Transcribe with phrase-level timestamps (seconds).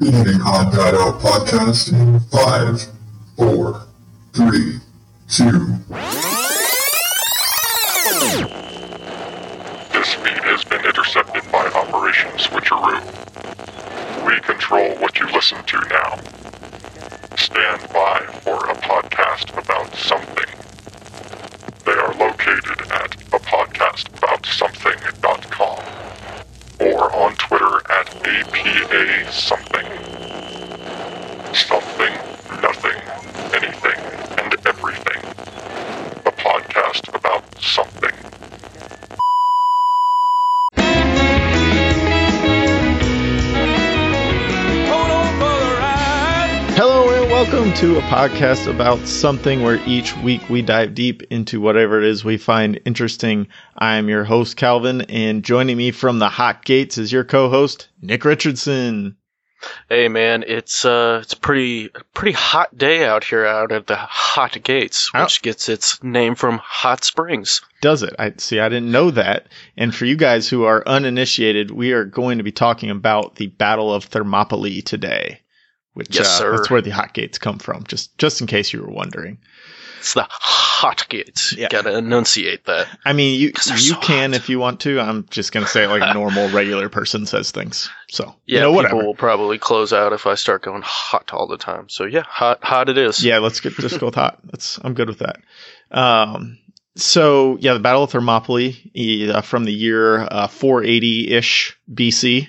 [0.00, 2.86] Beginning Odd Dad Out podcast in five,
[3.36, 3.82] four,
[4.32, 4.78] three,
[5.28, 5.76] two.
[9.92, 12.98] This feed has been intercepted by Operation Switcheroo.
[14.24, 16.16] We control what you listen to now.
[17.36, 20.48] Stand by for a podcast about something.
[21.84, 25.84] They are located at apodcastaboutsomething.com
[26.80, 29.59] or on Twitter at APA something.
[29.80, 29.96] Something,
[32.50, 33.00] nothing,
[33.54, 34.00] anything,
[34.36, 35.22] and everything.
[36.26, 38.10] A podcast about something.
[46.76, 51.58] Hello and welcome to a podcast about something where each week we dive deep into
[51.58, 53.46] whatever it is we find interesting.
[53.78, 58.26] I'm your host Kalvin and joining me from the hot gates is your co-host Nick
[58.26, 59.16] Richardson.
[59.88, 63.96] Hey man, it's uh it's a pretty pretty hot day out here out at the
[63.96, 65.22] Hot Gates, Oh.
[65.22, 67.60] which gets its name from hot springs.
[67.82, 68.14] Does it?
[68.18, 69.48] I see I didn't know that.
[69.76, 73.48] And for you guys who are uninitiated, we are going to be talking about the
[73.48, 75.40] Battle of Thermopylae today.
[75.92, 76.56] Which Yes, uh, sir.
[76.56, 79.38] that's where the hot gates come from, just just in case you were wondering.
[80.00, 80.26] It's the
[80.80, 81.06] Hot.
[81.12, 81.24] Yeah.
[81.54, 82.88] You gotta enunciate that.
[83.04, 84.36] I mean, you you so can hot.
[84.40, 84.98] if you want to.
[84.98, 87.90] I'm just gonna say like a normal, regular person says things.
[88.08, 88.94] So Yeah, you know, whatever.
[88.94, 91.90] people will probably close out if I start going hot all the time.
[91.90, 93.22] So yeah, hot hot it is.
[93.22, 94.40] Yeah, let's get just go with hot.
[94.44, 95.40] That's I'm good with that.
[95.90, 96.58] Um,
[96.96, 102.48] so yeah, the Battle of Thermopylae uh, from the year uh, 480 ish BC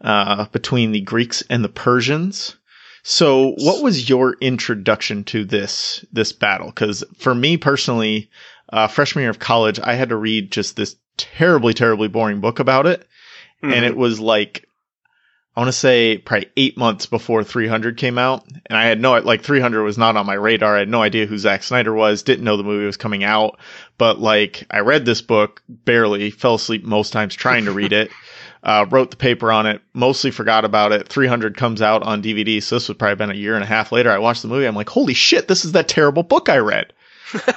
[0.00, 2.56] uh, between the Greeks and the Persians.
[3.02, 6.68] So, what was your introduction to this this battle?
[6.68, 8.30] Because for me personally,
[8.72, 12.58] uh, freshman year of college, I had to read just this terribly, terribly boring book
[12.60, 13.06] about it,
[13.62, 13.72] Mhm.
[13.74, 14.66] and it was like
[15.54, 19.18] I want to say probably eight months before 300 came out, and I had no
[19.18, 20.76] like 300 was not on my radar.
[20.76, 22.22] I had no idea who Zack Snyder was.
[22.22, 23.58] Didn't know the movie was coming out,
[23.98, 28.10] but like I read this book barely, fell asleep most times trying to read it.
[28.64, 31.08] Uh, wrote the paper on it, mostly forgot about it.
[31.08, 33.90] 300 comes out on DVD, so this would probably been a year and a half
[33.90, 34.08] later.
[34.08, 34.66] I watched the movie.
[34.66, 36.92] I'm like, holy shit, this is that terrible book I read.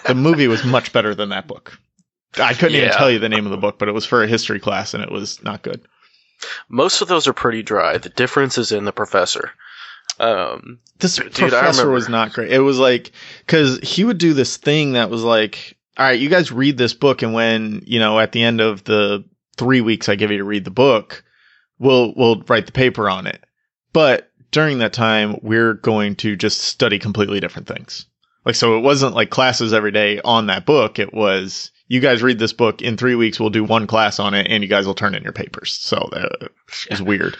[0.08, 1.78] the movie was much better than that book.
[2.38, 4.28] I couldn't even tell you the name of the book, but it was for a
[4.28, 5.82] history class and it was not good.
[6.70, 7.98] Most of those are pretty dry.
[7.98, 9.52] The difference is in the professor.
[10.20, 12.52] Um, This Dude, professor was not great.
[12.52, 13.12] It was like
[13.46, 16.94] because he would do this thing that was like, all right, you guys read this
[16.94, 19.24] book, and when you know at the end of the
[19.58, 21.24] three weeks I give you to read the book,
[21.80, 23.44] we'll we'll write the paper on it.
[23.94, 28.06] But during that time, we're going to just study completely different things.
[28.46, 31.00] Like so, it wasn't like classes every day on that book.
[31.00, 33.40] It was you guys read this book in three weeks.
[33.40, 35.72] We'll do one class on it, and you guys will turn in your papers.
[35.74, 36.52] So it
[36.92, 37.38] was weird.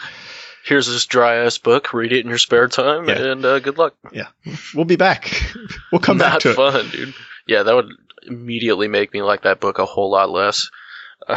[0.64, 1.92] here's this dry ass book.
[1.92, 3.22] Read it in your spare time, Yeah.
[3.32, 3.94] and uh, good luck.
[4.12, 4.26] Yeah,
[4.74, 5.30] we'll be back.
[5.92, 6.56] we'll come Not back to it.
[6.56, 7.14] fun, dude.
[7.46, 7.90] Yeah, that would
[8.24, 10.68] immediately make me like that book a whole lot less.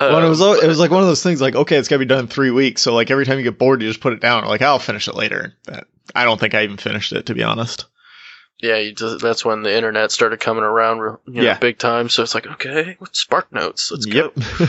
[0.00, 1.98] Well, it was Uh, it was like one of those things like okay, it's gotta
[1.98, 2.82] be done in three weeks.
[2.82, 4.44] So like every time you get bored, you just put it down.
[4.44, 5.54] Like I'll finish it later.
[5.64, 7.86] That I don't think I even finished it to be honest.
[8.60, 11.58] yeah, you just, that's when the internet started coming around, you know, Yeah.
[11.58, 12.08] big time.
[12.08, 13.90] So it's like, okay, what's Spark Notes?
[13.90, 14.66] Let's yep, go.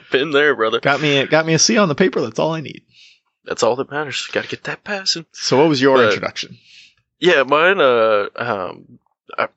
[0.10, 0.80] Been there, brother.
[0.80, 2.20] got me got me a C on the paper.
[2.22, 2.82] That's all I need.
[3.44, 4.28] That's all that matters.
[4.32, 5.26] Got to get that passing.
[5.32, 6.56] So what was your But- introduction?
[7.18, 7.80] Yeah, mine.
[7.80, 8.98] Uh, um,
[9.38, 9.48] I,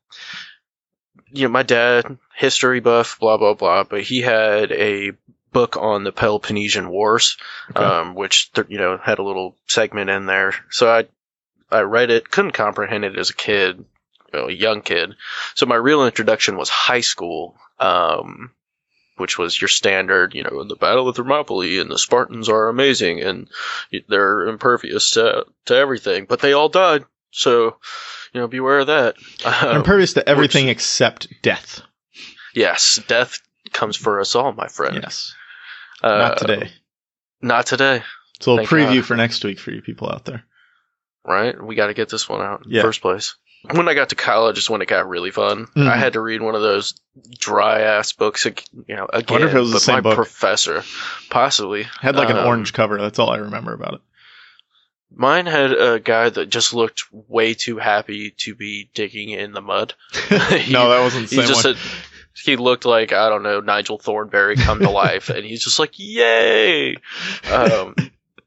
[1.32, 5.12] you know, my dad, history buff, blah blah blah, but he had a
[5.52, 7.38] book on the Peloponnesian Wars,
[7.72, 7.84] Okay.
[7.84, 10.54] um, which th- you know had a little segment in there.
[10.70, 11.06] So I,
[11.72, 13.86] I read it, couldn't comprehend it as a kid,
[14.34, 15.16] well, a young kid.
[15.56, 17.56] So my real introduction was high school.
[17.80, 18.52] Um,
[19.18, 22.68] which was your standard, you know, in the Battle of Thermopylae, and the Spartans are
[22.68, 23.48] amazing, and
[24.10, 27.06] they're impervious to, to everything, but they all died.
[27.32, 27.78] So,
[28.36, 29.16] you know, beware of that.
[29.46, 31.82] I'm Um, impervious to everything except death.
[32.54, 33.40] yes, death
[33.72, 35.00] comes for us all, my friend.
[35.02, 35.34] Yes,
[36.04, 36.72] Uh, not today.
[37.42, 38.04] Not today,
[38.38, 39.06] It's a little thank preview God.
[39.06, 40.44] for next week for you people out there.
[41.28, 41.60] right?
[41.60, 42.82] We got to get this one out in Yeah.
[42.84, 43.36] first place.
[43.72, 45.66] When I got to college is when it got really fun.
[45.76, 45.88] Mhm.
[45.88, 46.94] I had to read one of those
[47.40, 49.34] dry ass books, you know, again.
[49.34, 50.16] wonder if it was the same my book.
[50.16, 50.84] professor,
[51.32, 53.00] possibly Had like an Um, orange cover.
[53.02, 54.02] That's all I remember about it.
[55.18, 59.62] Mine had a guy that just looked way too happy to be digging in the
[59.62, 59.94] mud.
[60.30, 60.30] He-
[60.74, 61.76] no, that wasn't the He same just one.
[61.76, 61.92] said
[62.44, 65.94] he looked like I don't know Nigel Thornberry come to life, and he's just like
[65.98, 66.98] yay.
[67.52, 67.96] Um,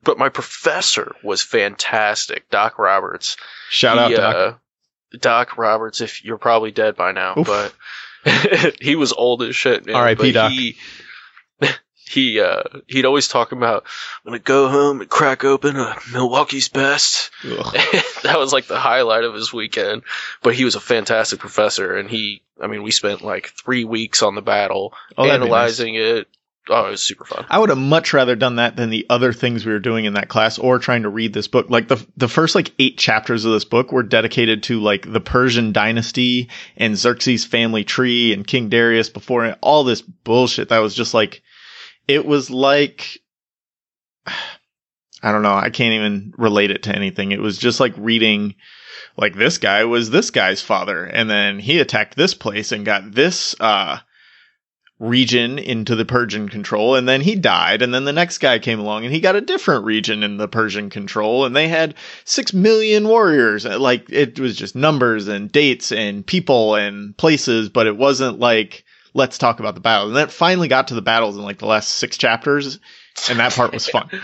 [0.04, 3.36] but my professor was fantastic, Doc Roberts.
[3.70, 4.36] Shout out Doc.
[4.36, 6.00] uh, Doc Roberts.
[6.02, 7.46] If you're probably dead by now, Oof.
[7.46, 7.74] but
[8.80, 9.86] he was old as shit.
[9.86, 10.32] man, R.I.P.
[10.32, 10.52] Doc.
[10.52, 10.76] He,
[12.08, 13.84] he uh, he'd always talk about
[14.24, 17.30] I'm gonna go home and crack open a Milwaukee's best.
[18.24, 20.02] That was like the highlight of his weekend.
[20.42, 24.22] But he was a fantastic professor, and he, I mean, we spent like three weeks
[24.22, 25.46] on the battle, Oh, that'd nice.
[25.46, 26.26] analyzing it.
[26.70, 27.46] Oh, it was super fun.
[27.48, 30.14] I would have much rather done that than the other things we were doing in
[30.14, 31.70] that class or trying to read this book.
[31.70, 35.20] Like the the first like 8 chapters of this book were dedicated to like the
[35.20, 40.94] Persian dynasty and Xerxes family tree and King Darius before all this bullshit that was
[40.94, 41.40] just like
[42.08, 43.18] it was like
[45.20, 47.32] I don't know, I can't even relate it to anything.
[47.32, 48.54] It was just like reading
[49.16, 53.12] like this guy was this guy's father and then he attacked this place and got
[53.12, 53.98] this uh
[55.00, 58.80] region into the Persian control, and then he died, and then the next guy came
[58.80, 61.94] along and he got a different region in the Persian control, and they had
[62.24, 63.64] six million warriors.
[63.64, 68.84] Like it was just numbers and dates and people and places, but it wasn't like
[69.18, 70.06] let's talk about the battle.
[70.08, 72.78] And then finally got to the battles in like the last six chapters,
[73.28, 74.08] and that part was fun.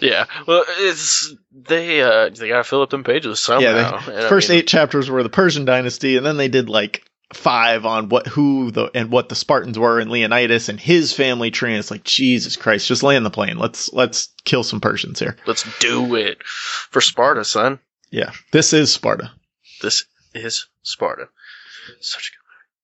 [0.00, 3.60] Yeah, well, it's they uh they gotta fill up them pages somehow.
[3.60, 6.48] yeah, And the I first mean, eight chapters were the Persian dynasty, and then they
[6.48, 7.04] did like
[7.34, 11.50] five on what who the and what the Spartans were and Leonidas and his family
[11.50, 11.72] tree.
[11.72, 13.58] And it's like Jesus Christ, just land the plane.
[13.58, 15.36] Let's let's kill some Persians here.
[15.46, 17.78] Let's do it for Sparta, son.
[18.10, 19.30] Yeah, this is Sparta.
[19.82, 21.28] This is Sparta.
[22.00, 22.41] Such a.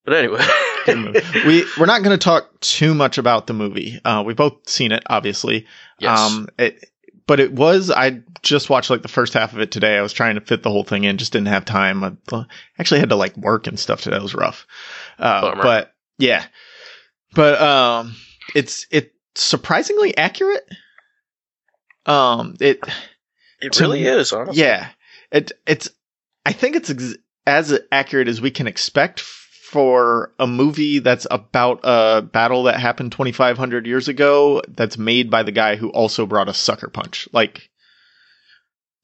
[0.09, 3.99] But anyway, we we're not going to talk too much about the movie.
[4.03, 5.67] Uh, we've both seen it, obviously.
[5.99, 6.19] yes.
[6.19, 6.83] Um, it,
[7.27, 9.97] but it was I just watched like the first half of it today.
[9.99, 12.03] I was trying to fit the whole thing in, just didn't have time.
[12.03, 12.45] I
[12.79, 14.17] actually had to like work and stuff today.
[14.17, 14.65] It was rough.
[15.19, 16.43] Uh, but yeah,
[17.35, 18.15] but um,
[18.55, 20.67] it's it's surprisingly accurate.
[22.07, 22.79] Um, it
[23.61, 24.63] it really me- is, honestly.
[24.63, 24.89] yeah,
[25.31, 25.87] it it's
[26.47, 27.15] I think it's ex-
[27.45, 29.19] as accurate as we can expect
[29.69, 35.43] for a movie that's about a battle that happened 2500 years ago that's made by
[35.43, 37.29] the guy who also brought us Sucker Punch.
[37.31, 37.69] Like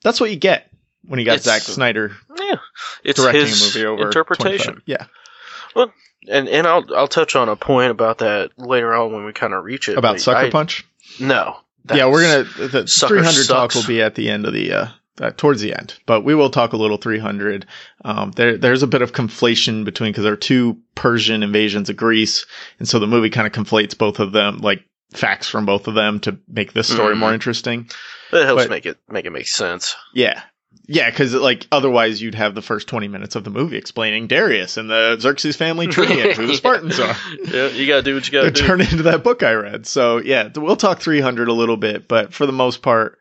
[0.04, 0.72] that's what you get
[1.08, 2.56] when you got It's- Zack Snyder Yeah.
[3.04, 4.82] It's directing his a movie over interpretation.
[4.82, 4.84] 25.
[4.88, 5.86] Yeah,
[6.28, 9.54] And and I'll I'll touch on a point about that later on when we kind
[9.54, 9.98] of reach it.
[10.00, 10.84] about Sucker I- Punch.
[11.20, 11.58] No.
[11.94, 14.88] yeah, we're gonna the Sucker 300 talk will be at the end of the uh,
[15.22, 17.66] uh towards the end, but we will talk a little 300.
[18.04, 21.96] Um, there there's a bit of conflation between because there are two Persian invasions of
[21.98, 22.46] Greece,
[22.80, 24.84] and so the movie kind of conflates both of them, like
[25.14, 27.20] facts from both of them to make this story Mhm.
[27.20, 27.90] more interesting.
[28.34, 29.96] It helps but- make it make it make sense.
[30.14, 30.42] Yeah.
[30.88, 34.78] Yeah, because like otherwise you'd have the first twenty minutes of the movie explaining Darius
[34.78, 37.16] and the Xerxes family tree and who the Spartans are.
[37.46, 38.62] yeah, you gotta do what you gotta do.
[38.62, 39.88] turn into that book I read.
[39.88, 43.18] So yeah, we'll talk 300 a little bit, but for the most part,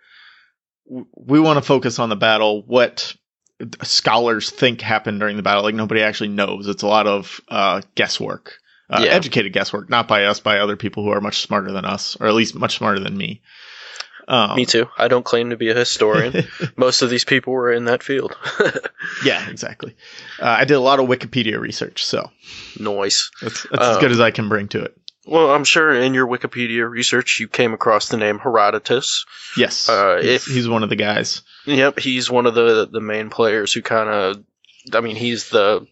[0.87, 2.63] we want to focus on the battle.
[2.67, 3.15] What
[3.83, 6.67] scholars think happened during the battle, like nobody actually knows.
[6.69, 8.59] It's a lot of uh, guesswork,
[8.91, 9.13] uh, Yeah.
[9.13, 12.27] educated guesswork, not by us, by other people who are much smarter than us, or
[12.27, 13.43] at least much smarter than me.
[14.27, 14.89] Um, Me too.
[14.97, 16.47] I don't claim to be a historian.
[16.77, 18.35] Most of these people were in that field.
[19.25, 19.95] yeah, exactly.
[20.41, 22.31] Uh, I did a lot of Wikipedia research, so
[22.81, 23.31] Noise.
[23.43, 24.97] that's, that's as Um, good as I can bring to it.
[25.27, 29.25] Well, I'm sure in your Wikipedia research you came across the name Herodotus.
[29.57, 31.43] Yes, uh, he's, if- he's one of the guys.
[31.67, 34.45] Yep, he's one of the the main players who kind of.
[34.93, 35.87] I mean, he's the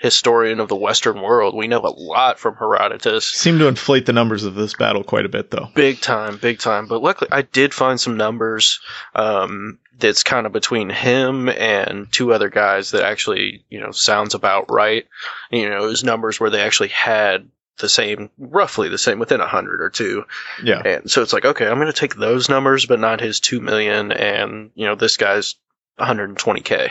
[0.00, 1.54] historian of the Western world.
[1.56, 3.24] We know a lot from Herodotus.
[3.24, 5.70] Seem to inflate the numbers of this battle quite a bit, though.
[5.74, 6.86] Big time, big time.
[6.86, 8.80] But luckily, I did find some numbers
[9.14, 14.34] um, that's kind of between him and two other guys that actually, you know, sounds
[14.34, 15.06] about right.
[15.50, 19.40] You know, it was numbers where they actually had the same, roughly the same, within
[19.40, 20.24] a hundred or two.
[20.62, 20.82] Yeah.
[20.84, 23.60] And so it's like, okay, I'm going to take those numbers, but not his two
[23.60, 25.56] million, and you know, this guy's
[25.98, 26.90] 120k.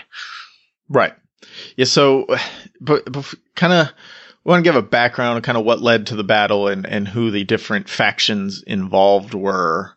[0.89, 1.13] Right.
[1.75, 1.85] Yeah.
[1.85, 2.27] So,
[2.81, 3.89] but, but kind of
[4.43, 7.07] want to give a background of kind of what led to the battle and, and
[7.07, 9.92] who the different factions involved were.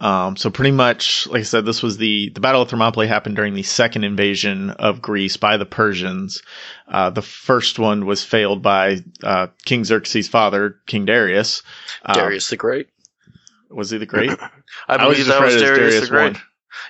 [0.00, 3.36] Um, so pretty much, like I said, this was the, the Battle of Thermopylae happened
[3.36, 6.42] during the second invasion of Greece by the Persians.
[6.88, 11.62] Uh, the first one was failed by, uh, King Xerxes' father, King Darius.
[12.04, 12.88] Uh, Darius the Great.
[13.70, 14.30] Was he the great?
[14.88, 16.32] I I was believe just that was read it as Darius, Darius the Great.
[16.32, 16.42] one.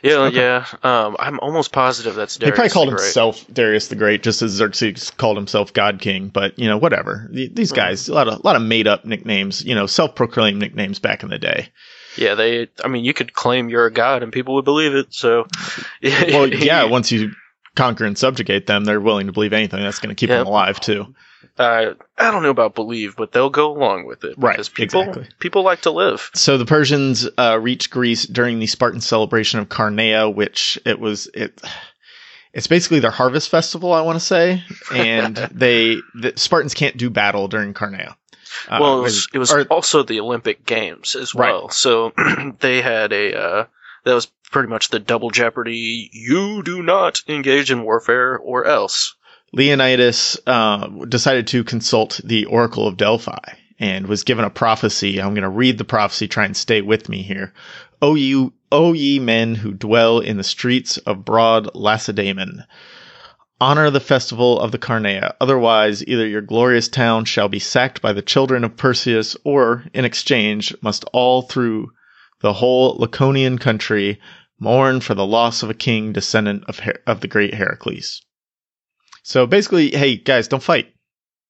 [0.03, 0.37] Yeah, Okay.
[0.37, 0.67] yeah.
[0.83, 2.55] Um, I'm almost positive that's Darius.
[2.55, 6.29] he probably called himself Darius the Great, just as Xerxes called himself God King.
[6.29, 7.29] But you know, whatever.
[7.33, 9.65] These guys, a lot of a lot of made up nicknames.
[9.65, 11.69] You know, self proclaimed nicknames back in the day.
[12.21, 12.69] Yeah, they.
[12.85, 15.13] I mean, you could claim you're a god and people would believe it.
[15.15, 15.47] So,
[16.03, 16.85] Well, yeah.
[16.85, 17.33] Once you
[17.77, 20.39] conquer and subjugate them, they're willing to believe anything that's going to keep Yep.
[20.41, 21.15] them alive too.
[21.59, 25.01] uh, I don't know about believe, but they'll go along with it Right, because people
[25.03, 25.29] exactly.
[25.41, 26.31] people like to live.
[26.35, 31.29] So the Persians uh, reached Greece during the Spartan celebration of Carneia, which it was
[31.35, 31.61] it.
[32.53, 34.63] It's basically their harvest festival, I want to say,
[34.93, 38.17] and they the Spartans can't do battle during Carneia.
[38.69, 41.53] Uh, well, it was, it was also the Olympic Games as Right.
[41.53, 41.69] well.
[41.71, 42.13] So
[42.61, 43.65] they had a uh,
[44.05, 46.11] that was pretty much the double jeopardy.
[46.13, 49.15] You do not engage in warfare, or else.
[49.53, 55.21] Leonidas uh, decided to consult the Oracle of Delphi and was given a prophecy.
[55.21, 57.53] I'm going to read the prophecy, try and stay with me here.
[58.03, 62.65] O you, O ye men who dwell in the streets of broad Lacedaemon,
[63.61, 65.35] honor the festival of the Carneia.
[65.41, 70.05] Otherwise, either your glorious town shall be sacked by the children of Perseus, or in
[70.05, 71.93] exchange must all through
[72.41, 74.19] the whole Laconian country
[74.59, 78.23] mourn for the loss of a king descendant of Her- of the great Heracles.
[79.23, 80.93] So basically, hey guys, don't fight.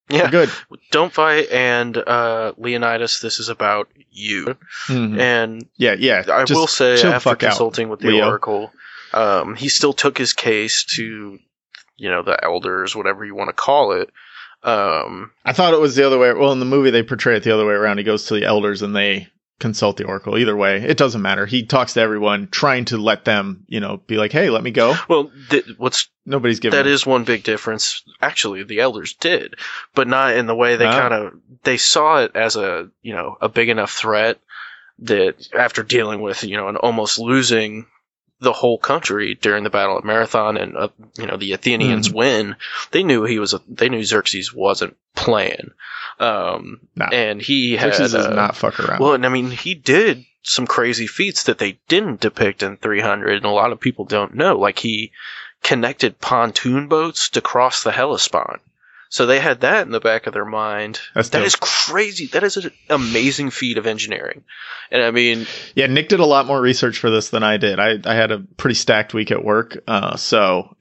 [0.08, 0.50] Yeah, We're good.
[0.90, 1.48] don't fight.
[1.52, 4.56] And uh, Leonidas, this is about you.
[4.88, 5.20] Mhm.
[5.20, 6.24] And Yeah, yeah.
[6.28, 8.26] I will say, after fuck out, consulting with the Leo.
[8.26, 8.72] Oracle,
[9.14, 11.38] um, he still took his case to,
[12.00, 14.10] you know, the elders, whatever you want to call it.
[14.62, 16.32] Um, I thought it was the other way.
[16.32, 17.98] Well, in the movie, they portray it the other way around.
[17.98, 19.28] He goes to the elders and they
[19.58, 20.38] consult the oracle.
[20.38, 21.46] Either way, it doesn't matter.
[21.46, 24.70] He talks to everyone, trying to let them, you know, be like, "Hey, let me
[24.70, 26.76] go." well, th- what's Nobody's giving.
[26.76, 28.02] that is one big difference.
[28.20, 29.56] Actually, the elders did,
[29.94, 31.32] but not in the way they kind of
[31.64, 34.40] they saw it as a you know a big enough threat
[35.00, 37.86] that after dealing with you know and almost losing
[38.40, 42.16] the whole country during the battle at Marathon and uh, you know the Athenians Mm-hmm.
[42.16, 42.56] win,
[42.90, 45.70] they knew he was a, they knew Xerxes wasn't playing,
[46.18, 47.08] um, Nah.
[47.12, 49.00] and he had Xerxes does uh, not fuck around.
[49.00, 53.36] well, and I mean, he did some crazy feats that they didn't depict in 300,
[53.36, 54.58] and a lot of people don't know.
[54.58, 55.12] Like he
[55.62, 58.60] connected pontoon boats to cross the Hellespont.
[59.12, 61.00] So they had that in the back of their mind.
[61.16, 62.26] That's That is crazy.
[62.28, 64.44] That is an amazing feat of engineering.
[64.92, 67.80] And I mean, Yeah, Nick did a lot more research for this than I did.
[67.80, 70.76] I, I had a pretty stacked week at work, uh, so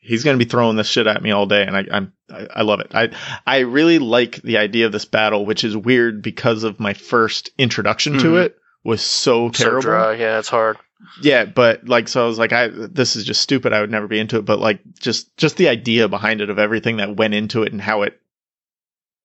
[0.00, 2.46] he's going to be throwing this shit at me all day, and I, I'm I,
[2.56, 2.94] I love it.
[2.94, 3.10] I
[3.46, 7.50] I really like the idea of this battle, which is weird because of my first
[7.58, 8.44] introduction to Mhm.
[8.46, 9.82] it was so terrible.
[9.82, 10.14] so dry.
[10.14, 10.78] Yeah, it's hard.
[11.22, 13.72] Yeah, but like so I was like I this is just stupid.
[13.72, 16.58] I would never be into it, but like just just the idea behind it of
[16.58, 18.20] everything that went into it and how it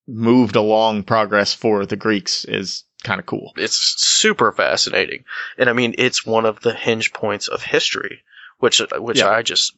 [0.08, 3.54] moved along progress for the Greeks is kind of cool.
[3.58, 5.24] It's super fascinating.
[5.58, 8.22] And I mean, it's one of the hinge points of history,
[8.60, 9.30] which, which Yeah.
[9.30, 9.76] I just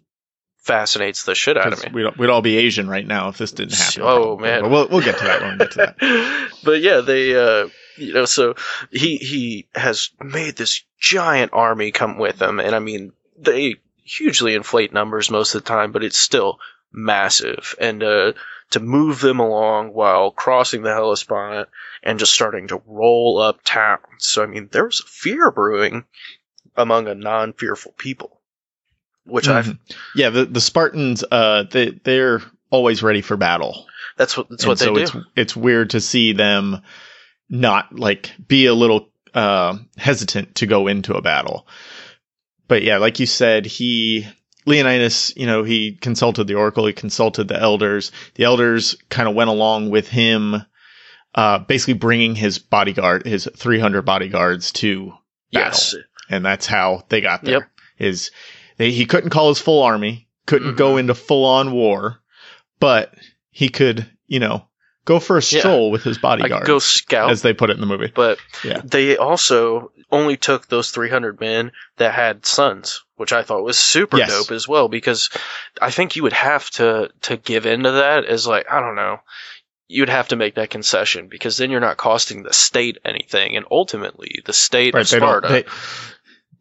[0.58, 1.92] fascinates the shit out of me.
[1.94, 4.02] We'd, we'd all be Asian right now if this didn't happen.
[4.04, 4.70] Oh, man.
[4.70, 6.52] We'll we'll get to that when we get to that.
[6.64, 8.56] but yeah, they uh you know, so
[8.92, 14.54] he he has made this giant army come with him, and I mean they hugely
[14.56, 16.60] inflate numbers most of the time, but it's still
[16.92, 17.76] massive.
[17.80, 18.34] And uh
[18.72, 21.70] to move them along while crossing the Hellespont
[22.02, 24.00] and just starting to roll up town.
[24.18, 26.06] So I mean there was fear brewing
[26.76, 28.42] among a non fearful people.
[29.26, 29.80] Which I've Mhm.
[30.16, 33.88] yeah, the the Spartans uh they they're always ready for battle.
[34.18, 35.02] that's what that's And what they so do.
[35.02, 36.82] it's it's weird to see them
[37.50, 41.68] not like be a little uh, hesitant to go into a battle.
[42.68, 44.28] But yeah, like you said, he
[44.66, 48.12] Leonidas, you know, he consulted the oracle, he consulted the elders.
[48.36, 50.56] The elders kind of went along with him,
[51.36, 55.12] uh, basically bringing his bodyguard, his 300 bodyguards to
[55.52, 55.96] battle, Yes.
[56.30, 57.54] and that's how they got there.
[57.54, 57.70] Yep.
[58.00, 58.32] Is
[58.78, 60.78] they, he couldn't call his full army, couldn't Mhm.
[60.78, 62.20] go into full on war,
[62.80, 63.14] but
[63.52, 64.68] he could, you know,
[65.06, 65.60] go for a Yeah.
[65.60, 68.12] stroll with his bodyguard, go scout as they put it in the movie.
[68.14, 68.82] But Yeah.
[68.84, 74.18] they also only took those 300 men that had sons, which I thought was super
[74.18, 74.30] Yes.
[74.30, 74.88] dope as well.
[74.88, 75.30] Because
[75.82, 79.20] I think you would have to to give into that as like I don't know,
[79.88, 83.66] you'd have to make that concession because then you're not costing the state anything, and
[83.70, 85.18] ultimately the state of they.
[85.18, 85.48] Sparta.
[85.48, 85.64] They,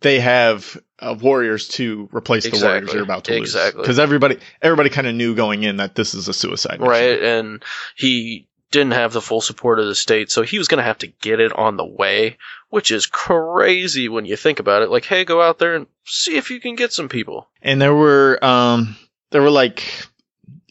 [0.01, 3.55] they have uh, warriors to replace the warriors you're about to lose.
[3.55, 3.83] Exactly.
[3.83, 6.89] Because everybody, everybody kind of knew going in that this is a suicide mission.
[6.91, 7.23] right?
[7.23, 7.63] And
[7.97, 10.99] he didn't have the full support of the state, so he was going to have
[10.99, 12.39] to get it on the way,
[12.71, 14.91] which is crazy when you think about it.
[14.91, 17.49] Like, hey, go out there and see if you can get some people.
[17.63, 18.97] And there were, um,
[19.31, 19.85] there were like,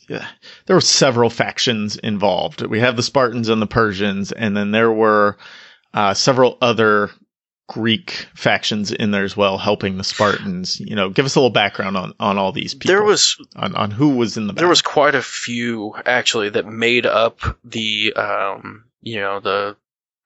[0.09, 0.27] yeah,
[0.65, 2.61] there were several factions involved.
[2.65, 5.37] We have the Spartans and the Persians, and then there were
[5.93, 7.09] uh, several other
[7.73, 10.79] Greek factions in there as well, helping the Spartans.
[10.79, 12.89] You know, give us a little background on on all these people.
[12.93, 16.65] There was on, on who was in the there was quite a few actually that
[16.67, 19.75] made up the um, you know the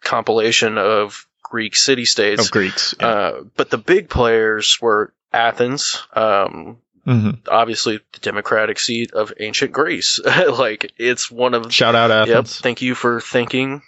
[0.04, 2.44] compilation of Greek city states.
[2.46, 2.94] of Greeks.
[3.00, 3.08] Yeah.
[3.08, 6.78] Uh, but the big players were Athens, um,
[7.08, 7.48] Mhm.
[7.48, 10.20] obviously the democratic seat of ancient Greece.
[10.50, 12.28] like it's one of Shout out Yep.
[12.38, 12.60] Athens.
[12.60, 13.82] Thank you for thinking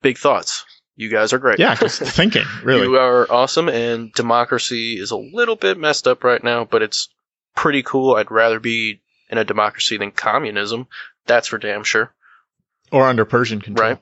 [0.00, 0.64] big thoughts.
[0.98, 1.60] You guys are great.
[1.60, 2.82] Yeah, just thinking really.
[2.88, 7.08] You are awesome, and democracy is a little bit messed up right now, but it's
[7.54, 8.16] pretty cool.
[8.16, 9.00] I'd rather be
[9.30, 10.88] in a democracy than communism.
[11.26, 12.12] That's for damn sure.
[12.90, 13.98] or under Persian control.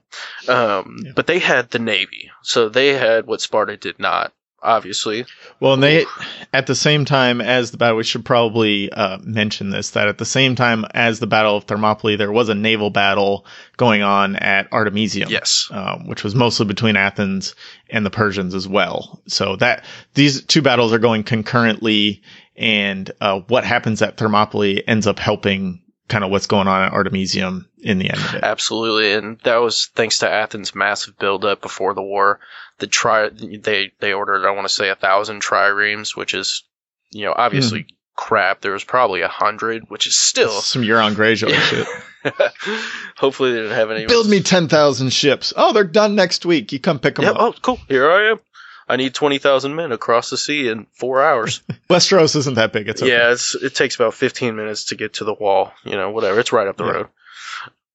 [0.49, 0.49] right?
[0.49, 1.13] Um, Yeah.
[1.15, 4.33] But they had the navy, so they had what Sparta did not.
[4.63, 5.27] Obviously,
[5.61, 6.07] Well, and they,
[6.53, 10.19] at the same time as the battle, we should probably uh, mention this that at
[10.19, 13.47] the same time as the Battle of Thermopylae, there was a naval battle
[13.77, 15.29] going on at Artemisium.
[15.31, 17.55] yes, Um, which was mostly between Athens
[17.91, 19.21] and the Persians as well.
[19.29, 19.85] So that
[20.15, 22.23] these two battles are going concurrently,
[22.57, 26.93] and uh, what happens at Thermopylae ends up helping kind of what's going on at
[26.93, 28.45] Artemisium in the end of it.
[28.45, 32.41] absolutely, and that was thanks to Athens' massive buildup before the war.
[32.79, 36.65] The tri they they ordered, I want to say, a thousand triremes, which is,
[37.11, 37.87] you know, obviously Hmm.
[38.17, 38.61] crap.
[38.61, 40.51] There was probably a hundred, which is still.
[40.61, 41.87] Some Euron Greyjoy shit.
[43.17, 44.07] Hopefully, they didn't have any.
[44.07, 45.53] Build me ten thousand ships.
[45.57, 46.73] Oh, they're done next week.
[46.73, 47.31] You come pick them Yeah.
[47.33, 47.37] up.
[47.41, 47.79] Oh, cool.
[47.89, 48.41] Here I am.
[48.89, 51.63] I need twenty thousand men across the sea in four hours.
[51.91, 52.89] Westeros isn't that big.
[52.89, 53.11] It's okay.
[53.11, 55.73] Yeah, it's, it takes about fifteen minutes to get to the wall.
[55.85, 56.39] You know, whatever.
[56.41, 56.91] It's right up the Yeah.
[56.93, 57.09] road.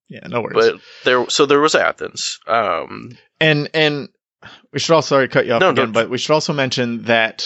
[0.09, 0.71] yeah, no worries.
[0.71, 2.39] But there, so there was Athens.
[2.47, 4.09] Um, And and
[4.71, 7.39] we should also sorry cut you off No, again, but we should also mention that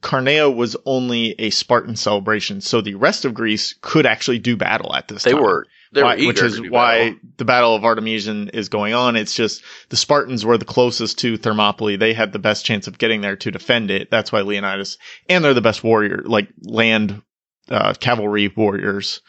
[0.00, 4.94] Carneia was only a Spartan celebration, so the rest of Greece could actually do battle
[4.94, 5.42] at this they time.
[5.42, 7.18] were, they Why- were which is why battle.
[7.36, 9.14] the Battle of Artemisium is going on.
[9.14, 12.98] It's just the Spartans were the closest to Thermopylae; they had the best chance of
[12.98, 14.10] getting there to defend it.
[14.10, 14.98] That's why Leonidas,
[15.28, 17.22] and they're the best warrior, like land
[17.70, 19.20] uh, cavalry warriors,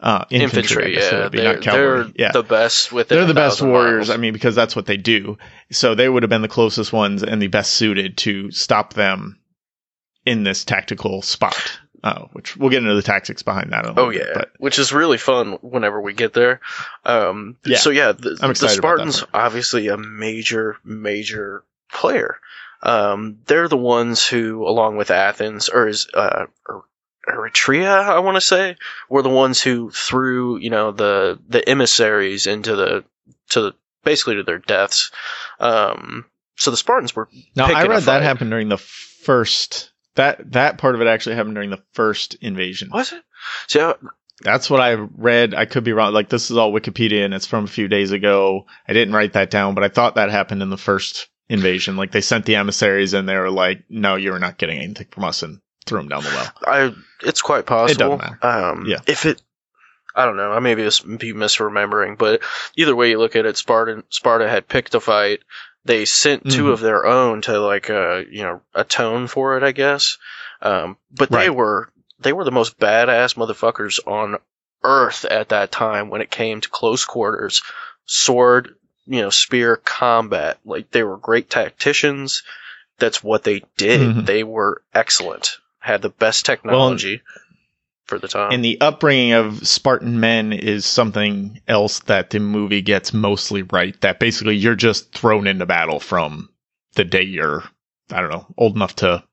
[0.00, 0.94] uh, infantry.
[0.94, 0.96] Infantry.
[0.96, 2.02] Yeah, would be, they're, not cavalry.
[2.02, 3.18] they're yeah, the best within.
[3.18, 4.08] they're the best warriors.
[4.08, 4.10] miles.
[4.10, 5.38] I mean, because that's what they do.
[5.70, 9.40] So they would have been the closest ones and the best suited to stop them
[10.24, 11.78] in this tactical spot.
[12.04, 13.84] Uh, which we'll get into the tactics behind that.
[13.84, 16.60] In a little Oh bit, yeah, but which is really fun whenever we get there.
[17.04, 17.78] Um, Yeah.
[17.78, 22.38] So yeah, the, the excited about that Spartans obviously a major, major player.
[22.84, 26.82] Um, they're the ones who, along with Athens, or is uh, Er-
[27.28, 28.76] Eretria, I want to say,
[29.08, 33.04] were the ones who threw you know the the emissaries into the
[33.50, 35.10] to the, basically to their deaths.
[35.60, 36.24] Um,
[36.56, 39.92] so the Spartans were now I read that happened during the first.
[40.14, 42.90] That that part of it actually happened during the first invasion.
[42.92, 43.22] was it?
[43.68, 43.96] So
[44.42, 45.54] That's what I read.
[45.54, 46.12] I could be wrong.
[46.12, 48.66] Like this is all Wikipedia and it's from a few days ago.
[48.88, 51.96] I didn't write that down, but I thought that happened in the first invasion.
[51.96, 55.24] Like they sent the emissaries and they were like, "No, you're not getting anything from
[55.24, 56.52] us," and threw them down the well.
[56.66, 56.94] I
[57.26, 58.18] it's quite possible.
[58.18, 58.38] matter.
[58.46, 58.98] Um, Yeah.
[59.06, 59.40] If it,
[60.14, 60.52] I don't know.
[60.52, 62.40] I may be, be misremembering, but
[62.76, 65.40] either way you look at it, Spartan Sparta had picked a fight.
[65.84, 66.72] They sent 2 Mhm.
[66.72, 70.18] of their own to like uh you know atone for it, I guess.
[70.60, 74.38] Um, but they were they were the most badass motherfuckers on
[74.82, 77.62] earth at that time when it came to close quarters,
[78.06, 78.74] sword,
[79.06, 80.58] you know, spear combat.
[80.64, 82.42] Like they were great tacticians.
[82.98, 84.00] That's what they did.
[84.00, 84.26] Mhm.
[84.26, 85.58] They were excellent.
[85.88, 87.22] Had the best technology
[88.04, 88.52] for the time.
[88.52, 93.98] And the upbringing of Spartan men is something else that the movie gets mostly right.
[94.02, 96.50] That basically you're just thrown into battle from
[96.94, 97.64] the day you're,
[98.10, 99.24] I don't know, old enough to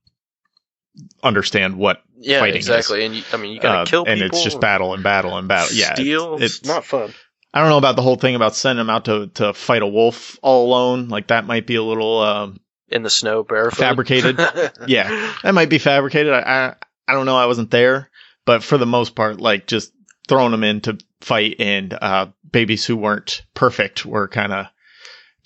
[1.22, 2.02] understand what.
[2.18, 2.70] yeah, fighting is.
[2.70, 3.04] exactly.
[3.04, 4.14] And you, I mean, you gotta uh, kill people.
[4.14, 5.76] and it's just battle and battle and battle.
[5.76, 6.36] Yeah, steal.
[6.36, 7.14] it's, It's, it's not fun.
[7.54, 9.88] I don't know about the whole thing about sending them out to to fight a
[9.88, 11.10] wolf all alone.
[11.10, 12.22] Like that might be a little.
[12.22, 13.80] Um, In the snow, barefoot.
[13.80, 14.38] Fabricated.
[14.88, 15.34] Yeah.
[15.44, 16.32] that might be fabricated.
[16.34, 16.76] I, I
[17.08, 17.36] I don't know.
[17.38, 18.10] I wasn't there,
[18.46, 19.92] but for the most part, like just
[20.28, 24.66] throwing them in to fight and uh, babies who weren't perfect were kind of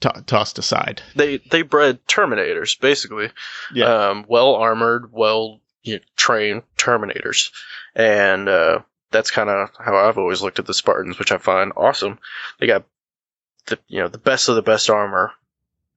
[0.01, 1.01] to- tossed aside.
[1.15, 3.29] they they bred Terminators basically.
[3.73, 4.09] Yeah.
[4.09, 7.51] Um, well armored, well you know, trained Terminators,
[7.95, 8.79] and uh,
[9.11, 12.19] that's kind of how I've always looked at the Spartans, which I find awesome.
[12.59, 12.83] They got
[13.67, 15.31] the you know the best of the best armor.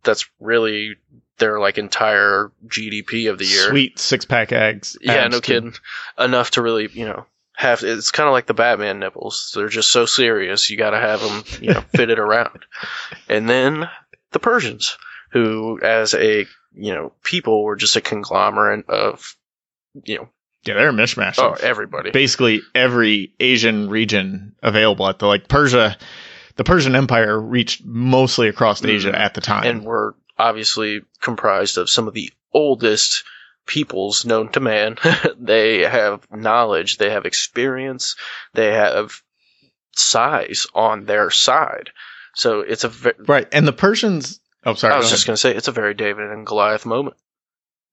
[0.04, 0.96] That's really
[1.38, 3.68] their like entire GDP of the year.
[3.70, 4.96] Sweet six pack eggs.
[5.00, 5.74] Yeah, no kidding.
[6.18, 7.82] Enough to really, you know, have.
[7.82, 9.52] It's kind of like the Batman nipples.
[9.54, 10.70] They're just so serious.
[10.70, 12.64] You got to have them, you know, fitted around.
[13.28, 13.88] And then
[14.32, 14.96] the Persians,
[15.30, 19.36] who, as a you know, people were just a conglomerate of,
[20.04, 20.28] you know,
[20.64, 21.38] Yeah, they're a mishmash.
[21.38, 22.10] oh, everybody.
[22.12, 25.96] basically every Asian region available at the like Persia.
[26.56, 29.18] The Persian Empire reached mostly across Asia Mhm.
[29.18, 29.64] at the time.
[29.66, 33.24] and were obviously comprised of some of the oldest
[33.66, 34.96] peoples known to man.
[35.38, 38.16] they have knowledge, they have experience,
[38.54, 39.22] they have
[39.92, 41.90] size on their side.
[42.34, 44.40] So it's a ve- right, and the Persians.
[44.64, 44.94] Oh, sorry.
[44.94, 47.16] I was go just going to say it's a very David and Goliath moment.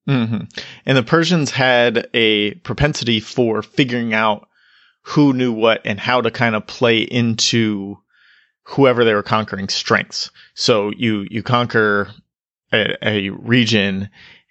[0.06, 0.38] hmm
[0.86, 4.48] And the Persians had a propensity for figuring out
[5.02, 7.98] who knew what and how to kind of play into
[8.64, 10.30] whoever they were conquering strengths.
[10.54, 12.10] So you you conquer
[12.72, 14.10] a, a region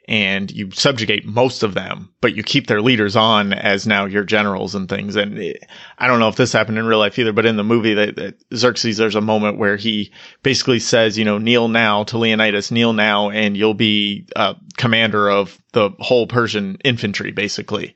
[0.09, 4.23] and you subjugate most of them, but you keep their leaders on as now your
[4.23, 5.15] generals and things.
[5.15, 5.63] And it,
[5.99, 8.15] I don't know if this happened in real life either, but in the movie that,
[8.15, 12.71] that Xerxes, there's a moment where he basically says, you know, kneel now to Leonidas,
[12.71, 17.95] kneel now, and you'll be uh, commander of the whole Persian infantry, basically.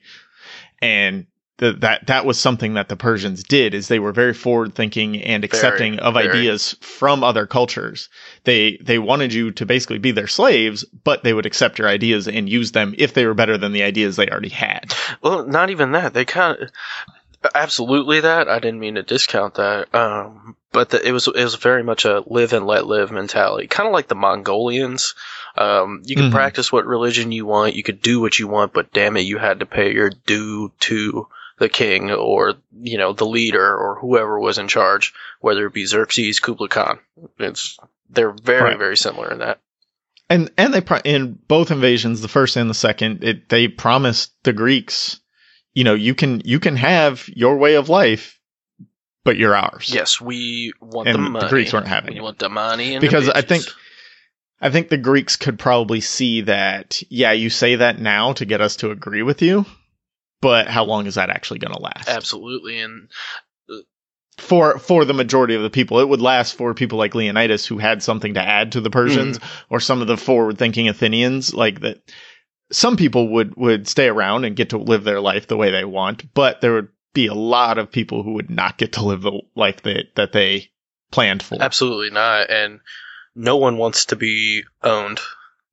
[0.83, 1.25] And
[1.57, 5.21] the, that that was something that the Persians did is they were very forward thinking
[5.21, 6.27] and accepting Very, of very.
[6.29, 8.09] ideas from other cultures.
[8.43, 12.27] They they wanted you to basically be their slaves, but they would accept your ideas
[12.27, 14.93] and use them if they were better than the ideas they already had.
[15.21, 16.13] Well, not even that.
[16.13, 16.69] They kind of
[17.53, 18.49] absolutely that.
[18.49, 19.93] I didn't mean to discount that.
[19.93, 23.67] Um, but the, it was it was very much a live and let live mentality,
[23.67, 25.13] kind of like the Mongolians.
[25.55, 26.31] Um, you could Mhm.
[26.31, 29.37] practice what religion you want, you could do what you want, but damn it, you
[29.37, 31.27] had to pay your due to
[31.59, 35.85] the king or you know the leader or whoever was in charge, whether it be
[35.85, 36.99] Xerxes, Kublai Khan.
[37.39, 37.77] It's
[38.09, 38.77] they're very Right.
[38.77, 39.59] very similar in that.
[40.29, 44.31] And and they pro- in both invasions, the first and the second, it, they promised
[44.43, 45.19] the Greeks,
[45.73, 48.39] you know, you can you can have your way of life,
[49.23, 49.91] but you're ours.
[49.93, 51.47] Yes, we want And the the.
[51.49, 52.23] Greeks weren't having We it.
[52.23, 53.65] want the money and the because I think
[54.61, 57.01] I think the Greeks could probably see that.
[57.09, 59.65] Yeah, you say that now to get us to agree with you,
[60.43, 62.09] but how long is that actually going to last?
[62.09, 63.09] absolutely and
[63.69, 63.77] uh,
[64.37, 67.77] For for the majority of the people, it would last for people like Leonidas who
[67.77, 69.73] had something to add to the Persians, mm-hmm.
[69.73, 72.11] or some of the forward-thinking Athenians, like that.
[72.71, 75.85] Some people would would stay around and get to live their life the way they
[75.85, 79.21] want, but there would be a lot of people who would not get to live
[79.21, 80.71] the life that that they
[81.11, 81.61] planned for.
[81.61, 82.49] Absolutely not.
[82.49, 82.81] And
[83.35, 85.19] no one wants to be owned.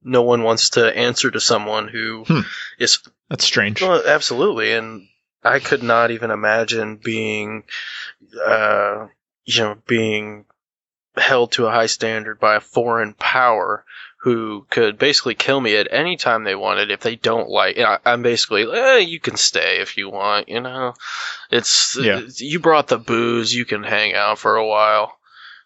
[0.03, 2.41] No one wants to answer to someone who Hmm.
[2.79, 3.83] is That's strange.
[3.83, 4.73] well, absolutely.
[4.73, 5.07] And
[5.45, 7.65] I could not even imagine being,
[8.45, 9.07] uh,
[9.45, 10.45] you know, being
[11.17, 13.85] held to a high standard by a foreign power
[14.23, 17.77] who could basically kill me at any time they wanted if they don't like.
[17.77, 20.49] You know, I'm basically, eh, you can stay if you want.
[20.49, 20.95] You know,
[21.51, 22.21] it's Yeah.
[22.37, 25.17] you brought the booze, you can hang out for a while.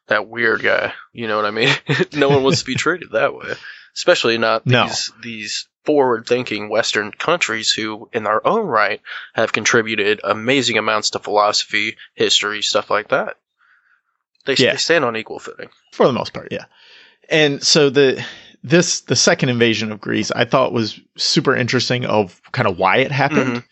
[0.06, 1.74] That weird guy, you know what I mean?
[2.12, 3.54] no one wants to be treated that way,
[3.96, 4.86] especially not No.
[4.86, 9.02] these these forward-thinking Western countries who, in their own right,
[9.34, 13.36] have contributed amazing amounts to philosophy, history, stuff like that.
[14.46, 14.72] They, Yeah.
[14.72, 15.68] they stand on equal footing.
[15.92, 16.64] for the most part yeah
[17.30, 18.22] and so the
[18.62, 22.98] this the second invasion of greece i thought was super interesting of kind of why
[22.98, 23.64] it happened Mhm.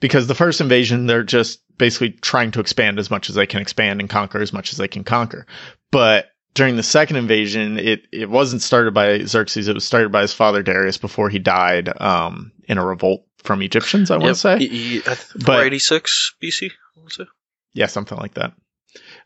[0.00, 3.60] because the first invasion they're just basically trying to expand as much as they can
[3.60, 5.46] expand and conquer as much as they can conquer
[5.90, 10.20] but during the second invasion it it wasn't started by xerxes it was started by
[10.20, 14.34] his father darius before he died um in a revolt from egyptians i want to
[14.34, 16.70] say he- I think But- 486 BC.
[17.10, 17.24] Say.
[17.72, 18.52] yeah, something like that.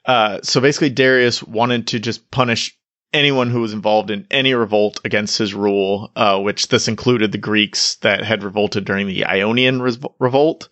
[0.04, 2.76] Uh, so basically, Darius wanted to just punish
[3.12, 7.38] anyone who was involved in any revolt against his rule, uh, which this included the
[7.38, 10.68] Greeks that had revolted during the Ionian res- revolt.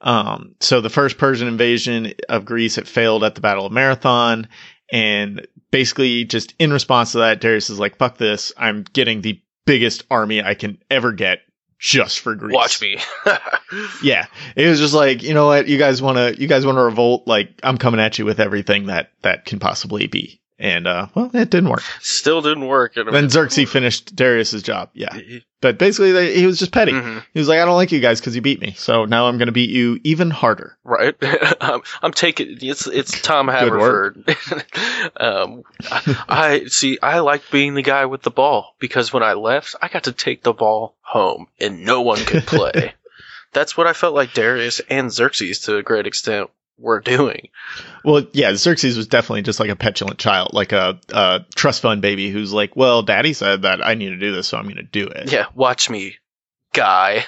[0.00, 4.46] Um, so the first Persian invasion of Greece, it failed at the Battle of Marathon.
[4.94, 8.52] And basically, just in response to that, Darius is like, fuck this.
[8.56, 11.40] I'm getting the biggest army I can ever get
[11.80, 12.54] just for Greece.
[12.54, 12.98] Watch me.
[14.04, 16.76] Yeah, it was just like, you know what, you guys want to, you guys want
[16.78, 17.26] to revolt.
[17.26, 20.40] Like, I'm coming at you with everything that that can possibly be.
[20.56, 21.82] And uh, well, it didn't work.
[22.00, 22.96] Still didn't work.
[22.96, 24.90] And Then Xerxes finished Darius's job.
[24.94, 25.18] Yeah,
[25.60, 26.92] but basically, they, he was just petty.
[26.92, 27.24] Mhm.
[27.32, 29.36] He was like, I don't like you guys because you beat me, so now I'm
[29.36, 30.78] going to beat you even harder.
[30.84, 31.16] Right.
[31.60, 34.28] I'm, I'm taking it's it's Tom Haverford.
[35.16, 36.98] um, I, I see.
[37.02, 40.12] I like being the guy with the ball because when I left, I got to
[40.12, 42.94] take the ball home and no one could play.
[43.52, 47.48] That's what I felt like Darius and Xerxes to a great extent were doing.
[48.04, 52.02] Well, yeah, Xerxes was definitely just like a petulant child, like a, a trust fund
[52.02, 54.76] baby who's like, well, daddy said that I need to do this, so I'm going
[54.76, 55.30] to do it.
[55.30, 56.16] Yeah, watch me,
[56.72, 57.24] guy.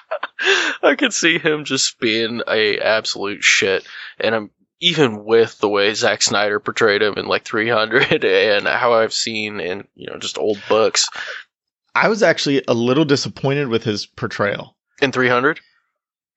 [0.82, 3.86] I could see him just being a absolute shit,
[4.18, 4.50] and I'm
[4.80, 9.58] even with the way Zack Snyder portrayed him in like 300 and how I've seen
[9.58, 11.08] in you know just old books
[11.96, 14.76] I was actually a little disappointed with his portrayal.
[15.00, 15.60] in 300.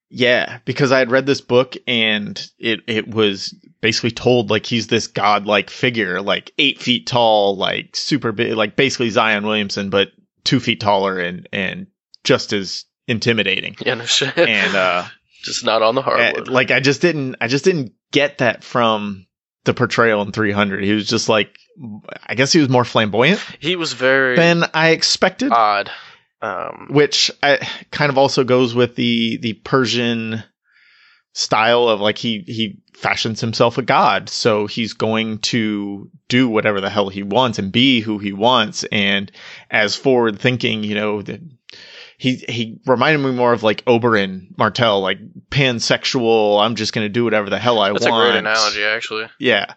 [0.09, 4.87] Yeah, because I had read this book and it it was basically told like he's
[4.87, 10.09] this godlike figure, like eight feet tall, like super big, like basically Zion Williamson, but
[10.43, 11.87] two feet taller and and
[12.23, 13.75] just as intimidating.
[13.85, 14.37] Yeah, no shit.
[14.37, 15.05] And uh,
[15.43, 16.47] just not on the eh, hardwood.
[16.47, 19.27] like I just didn't, I just didn't get that from
[19.65, 20.83] the portrayal in 300.
[20.83, 21.55] He was just like,
[22.25, 25.51] I guess he was more flamboyant he was very than I expected.
[25.51, 25.91] odd.
[26.41, 30.43] Um, which I, kind of also goes with the the Persian
[31.33, 34.29] style of like he he fashions himself a god.
[34.29, 38.83] So he's going to do whatever the hell he wants and be who he wants.
[38.91, 39.31] And
[39.69, 41.41] as forward thinking you know the,
[42.17, 47.09] he he reminded me more of like Oberyn Martell like pansexual I'm just going to
[47.09, 49.27] do whatever the hell I That's want a great analogy, actually.
[49.39, 49.73] yeah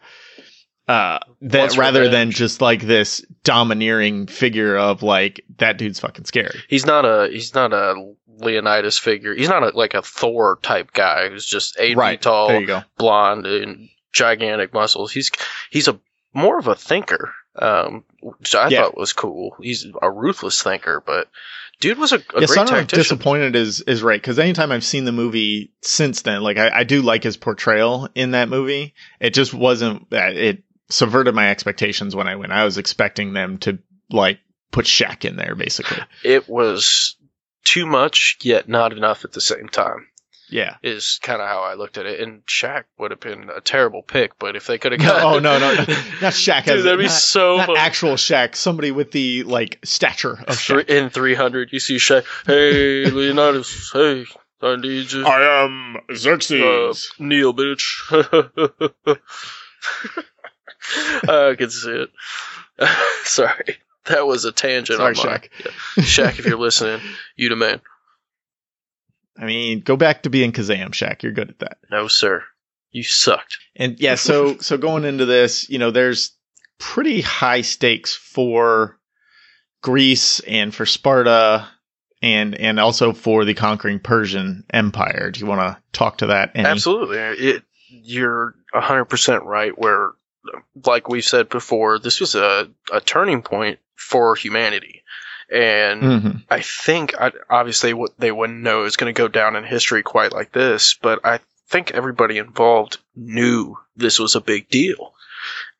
[0.89, 6.25] uh that Wants rather than just like this domineering figure of like that dude's fucking
[6.25, 9.35] scary He's not a he's not a Leonidas figure.
[9.35, 12.61] He's not a, like a Thor type guy who's just eight right feet tall, there
[12.61, 15.13] you go blonde, and gigantic muscles.
[15.13, 15.31] He's
[15.71, 16.01] he's a
[16.35, 18.83] more of a thinker, um, which I Yeah.
[18.83, 19.55] thought was cool.
[19.61, 21.29] He's a ruthless thinker, but
[21.79, 22.99] dude was a, a yeah, great tactician.
[22.99, 26.85] disappointed is is right because anytime I've seen the movie since then, like I, I
[26.85, 28.95] do like his portrayal in that movie.
[29.21, 32.53] It just wasn't that it subverted my expectations when I went.
[32.53, 33.79] I was expecting them to
[34.11, 34.39] like
[34.71, 35.99] put Shaq in there, basically.
[36.25, 37.17] It was
[37.65, 40.07] too much, yet not enough at the same time.
[40.49, 40.77] Yeah.
[40.83, 42.21] Is kind of how I looked at it.
[42.21, 45.39] And Shaq would have been a terrible pick, but if they could have got, oh
[45.39, 45.79] no, no, no,
[46.21, 46.65] not Shaq.
[46.67, 47.77] Dude, that'd be not, so not fun.
[47.79, 48.55] actual Shaq.
[48.55, 50.89] Somebody with the like stature of Three, Shaq.
[50.91, 52.25] in 300, you see Shaq.
[52.47, 53.91] Hey, Leonidas.
[53.95, 54.27] Hey,
[54.61, 55.25] I need you.
[55.27, 59.17] I am Uh, Neil, bitch.
[61.29, 62.11] Oh, I can see it.
[63.25, 63.77] Sorry.
[64.07, 65.39] That was a tangent Sorry, on mine.
[65.39, 65.49] Shaq.
[65.61, 66.03] Yeah.
[66.03, 67.01] Shaq, if you're listening,
[67.37, 67.81] you the man.
[69.39, 71.23] I mean, go back to being Kazam, Shaq.
[71.23, 71.79] You're good at that.
[71.91, 72.43] No, sir.
[72.91, 73.59] You sucked.
[73.77, 76.33] And yeah, so so going into this, you know, there's
[76.79, 78.99] pretty high stakes for
[79.83, 81.69] Greece and for Sparta
[82.21, 85.31] and and also for the conquering Persian Empire.
[85.31, 86.53] Do you want to talk to that?
[86.55, 86.69] Any?
[86.69, 87.19] Absolutely.
[87.19, 90.13] It, you're 100% right where,
[90.87, 95.03] like we've said before, this was a, a turning point for humanity.
[95.51, 96.43] And Mhm.
[96.51, 100.03] I think, I, obviously, what they wouldn't know is going to go down in history
[100.03, 105.15] quite like this, but I think everybody involved knew this was a big deal.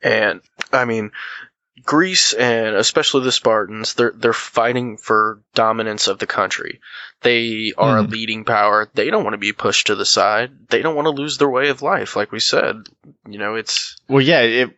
[0.03, 0.41] And
[0.73, 1.13] I mean,
[1.85, 6.81] Greece and especially the Spartans, they're they're fighting for dominance of the country.
[7.23, 8.11] They are a Mhm.
[8.11, 8.91] leading power.
[8.95, 10.69] They don't want to be pushed to the side.
[10.69, 12.15] They don't want to lose their way of life.
[12.15, 12.89] Like we said,
[13.29, 14.71] you know, it's Well, yeah, it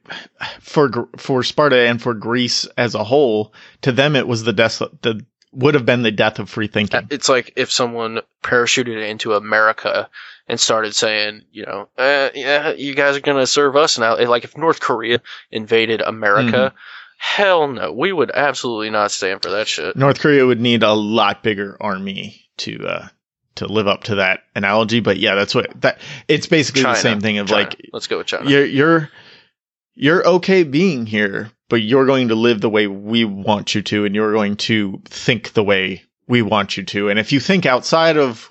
[0.61, 3.52] for for Sparta and for Greece as a whole,
[3.83, 7.07] to them it was the death the would have been the death of free thinking.
[7.11, 10.09] it's like if someone parachuted into America
[10.46, 14.16] and started saying, you know, uh, yeah, you guys are gonna serve us now.
[14.26, 16.74] Like if North Korea invaded America,
[17.18, 19.96] hell no, we would absolutely not stand for that shit.
[19.96, 23.09] North Korea would need a lot bigger army to uh
[23.57, 26.94] to live up to that analogy, but yeah, that's what that it's basically China.
[26.94, 27.64] the same thing of China.
[27.64, 28.50] like let's go with China.
[28.50, 29.11] you're you're
[29.94, 34.04] you're okay being here, but you're going to live the way we want you to,
[34.04, 37.09] and you're going to think the way we want you to.
[37.09, 38.50] And if you think outside of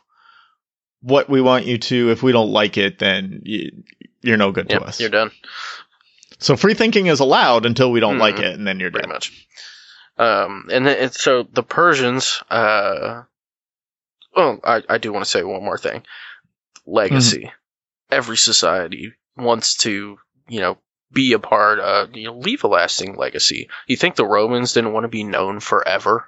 [1.04, 3.84] what we want you to, if we don't like it, then you,
[4.22, 5.00] you're no good Yep, to us.
[5.00, 5.30] you're done.
[6.40, 8.44] So free thinking is allowed until we don't like Mhm.
[8.44, 9.14] it, and then you're pretty done.
[9.16, 9.48] much.
[10.18, 12.42] Um, and then and so the Persians.
[12.50, 13.24] Uh,
[14.36, 16.04] well, I, I do want to say one more thing.
[16.86, 17.52] Legacy.
[18.12, 20.78] Every society wants to, you know,
[21.12, 23.70] be a part of, you know, leave a lasting legacy.
[23.88, 26.26] You think the Romans didn't want to be known forever,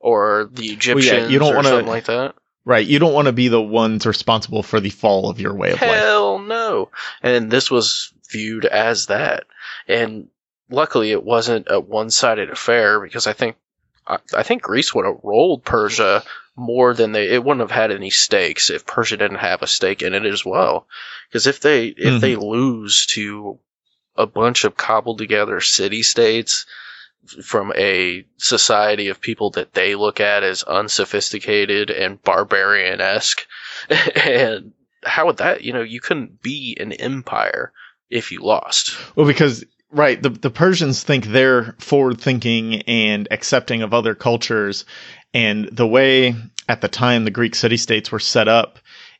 [0.00, 2.34] or the Egyptians, you don't or wanna- something like that?
[2.68, 2.86] Right.
[2.86, 5.80] You don't want to be the ones responsible for the fall of your way of
[5.80, 5.90] life.
[5.90, 6.90] Hell no.
[7.22, 9.44] And this was viewed as that.
[9.88, 10.28] And
[10.68, 13.56] luckily it wasn't a one-sided affair because I think
[14.06, 16.22] I, I think Greece would have rolled Persia
[16.56, 20.02] more than they it wouldn't have had any stakes if Persia didn't have a stake
[20.02, 20.86] in it as well.
[21.30, 22.20] Because if they if Mhm.
[22.20, 23.58] they lose to
[24.14, 26.66] a bunch of cobbled together city states
[27.42, 33.46] from a society of people that they look at as unsophisticated and barbarian esque.
[34.24, 34.72] and
[35.04, 37.72] how would that, you know, you couldn't be an empire
[38.10, 38.96] if you lost.
[39.16, 44.84] Well, because right, the the Persians think they're forward thinking and accepting of other cultures,
[45.34, 46.34] and the way
[46.68, 48.78] at the time the Greek city states were set up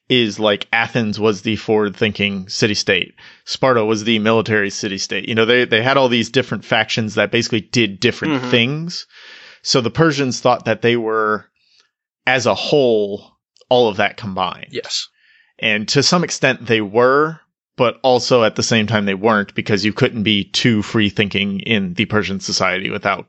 [0.09, 5.29] is like Athens was the forward thinking city state, Sparta was the military city state.
[5.29, 8.51] You know, they they had all these different factions that basically did different Mhm.
[8.51, 9.07] things.
[9.63, 11.47] So the Persians thought that they were,
[12.27, 13.37] as a whole,
[13.69, 14.69] all of that combined.
[14.71, 15.09] Yes.
[15.59, 17.41] And to some extent they were,
[17.77, 21.61] but also at the same time they weren't because you couldn't be too free thinking
[21.61, 23.27] in the Persian society without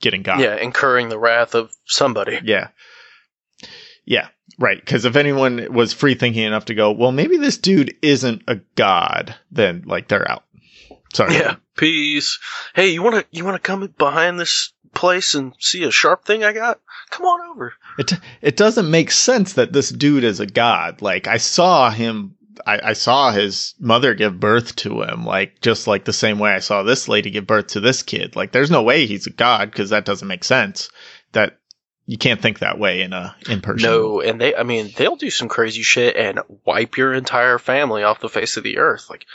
[0.00, 0.40] getting got.
[0.40, 2.40] Yeah, incurring the wrath of somebody.
[2.42, 2.68] Yeah.
[4.06, 4.28] Yeah.
[4.58, 4.80] Right.
[4.80, 8.56] Because if anyone was free thinking enough to go, well, maybe this dude isn't a
[8.74, 10.44] god, then like they're out.
[11.12, 11.34] Sorry.
[11.34, 12.38] Yeah, peace.
[12.74, 16.52] Hey, you wanna you wanna come behind this place and see a sharp thing I
[16.52, 16.80] got?
[17.10, 17.74] Come on over.
[17.98, 21.02] It it doesn't make sense that this dude is a god.
[21.02, 25.86] Like I saw him I, I saw his mother give birth to him, like just
[25.86, 28.36] like the same way I saw this lady give birth to this kid.
[28.36, 30.88] Like there's no way he's a god because that doesn't make sense.
[31.32, 31.58] That
[32.06, 33.88] you can't think that way in a in person.
[33.90, 38.02] No, and they I mean they'll do some crazy shit and wipe your entire family
[38.04, 39.10] off the face of the earth.
[39.10, 39.26] Like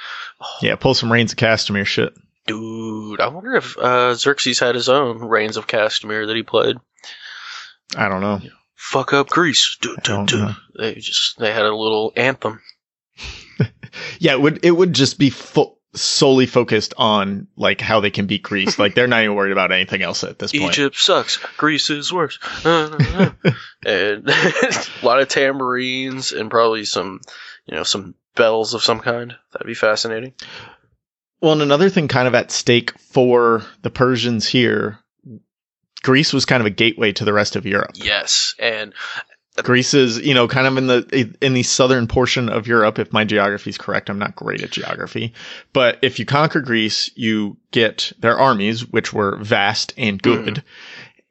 [0.61, 2.13] Yeah, pull some Rains of Castamere shit.
[2.47, 6.77] dude, I wonder if uh, Xerxes had his own Rains of Castamere that he played.
[7.95, 8.39] I don't know.
[8.75, 9.77] Fuck up Greece.
[9.81, 10.37] Du, I du, don't du.
[10.37, 10.53] know.
[10.77, 12.61] They just they had a little anthem.
[14.19, 18.25] Yeah, it would it would just be fo- solely focused on like how they can
[18.25, 18.79] beat Greece.
[18.79, 20.71] like they're not even worried about anything else at this point.
[20.71, 21.37] Egypt sucks.
[21.57, 22.39] Greece is worse.
[23.83, 27.19] And a lot of tambourines and probably some,
[27.65, 29.35] you know, some bells of some kind.
[29.51, 30.33] That'd be fascinating.
[31.41, 34.99] Well, and another thing kind of at stake for the Persians here,
[36.03, 37.91] Greece was kind of a gateway to the rest of Europe.
[37.95, 38.93] Yes, and
[39.57, 42.97] Greece is, you know, kind of in the in the southern portion of Europe.
[42.99, 45.33] If my geography is correct, I'm not great at geography,
[45.73, 50.67] but if you conquer Greece, you get their armies, which were vast and good, mm-hmm.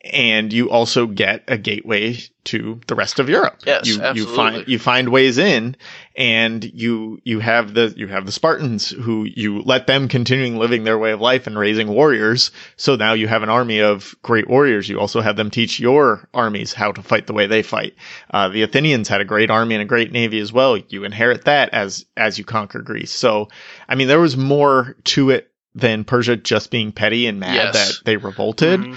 [0.02, 3.60] And you also get a gateway to the rest of Europe.
[3.66, 4.34] Yes, you you absolutely.
[4.36, 5.76] find you find ways in,
[6.16, 10.84] and you you have the you have the Spartans who you let them continuing living
[10.84, 12.50] their way of life and raising warriors.
[12.76, 14.88] So now you have an army of great warriors.
[14.88, 17.94] You also have them teach your armies how to fight the way they fight.
[18.30, 20.78] Uh, the Athenians had a great army and a great navy as well.
[20.78, 23.12] You inherit that as as you conquer Greece.
[23.12, 23.48] So
[23.86, 27.74] I mean, there was more to it than Persia just being petty and mad Yes.
[27.74, 28.96] that they revolted Mhm.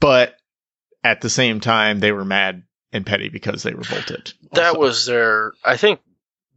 [0.00, 0.36] But
[1.04, 4.32] at the same time they were mad and petty because they revolted.
[4.52, 5.52] that was their.
[5.64, 6.00] I think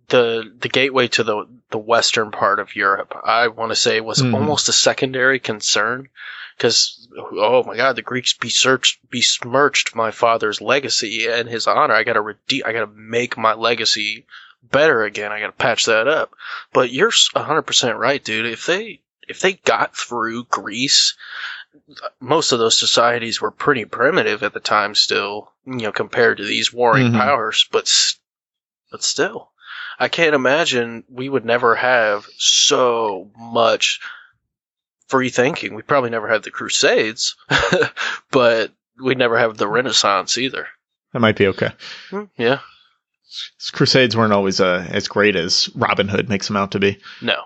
[0.10, 3.16] the the gateway to the the western part of Europe.
[3.24, 4.34] I want to say was Mhm.
[4.34, 6.10] almost a secondary concern
[6.58, 11.94] because oh my god, the Greeks besmirched besmirched my father's legacy and his honor.
[11.94, 12.64] I gotta redeem.
[12.66, 14.26] I gotta make my legacy
[14.64, 15.32] better again.
[15.32, 16.32] I gotta patch that up.
[16.74, 18.48] But you're hundred percent right, dude.
[18.48, 21.16] If they if they got through Greece,
[22.20, 26.46] most of those societies were pretty primitive at the time still, you know, compared to
[26.46, 27.18] these warring Mhm.
[27.18, 27.92] powers, but
[28.92, 29.52] but still.
[30.00, 34.00] I can't imagine we would never have so much
[35.08, 35.76] free thinking.
[35.76, 37.36] We probably never had the crusades,
[38.32, 40.68] but we'd never have the renaissance either.
[41.14, 41.72] that might be okay.
[42.10, 42.60] Hmm, Yeah.
[43.74, 46.98] Crusades weren't always uh, as great as Robin Hood makes them out to be.
[47.22, 47.44] No.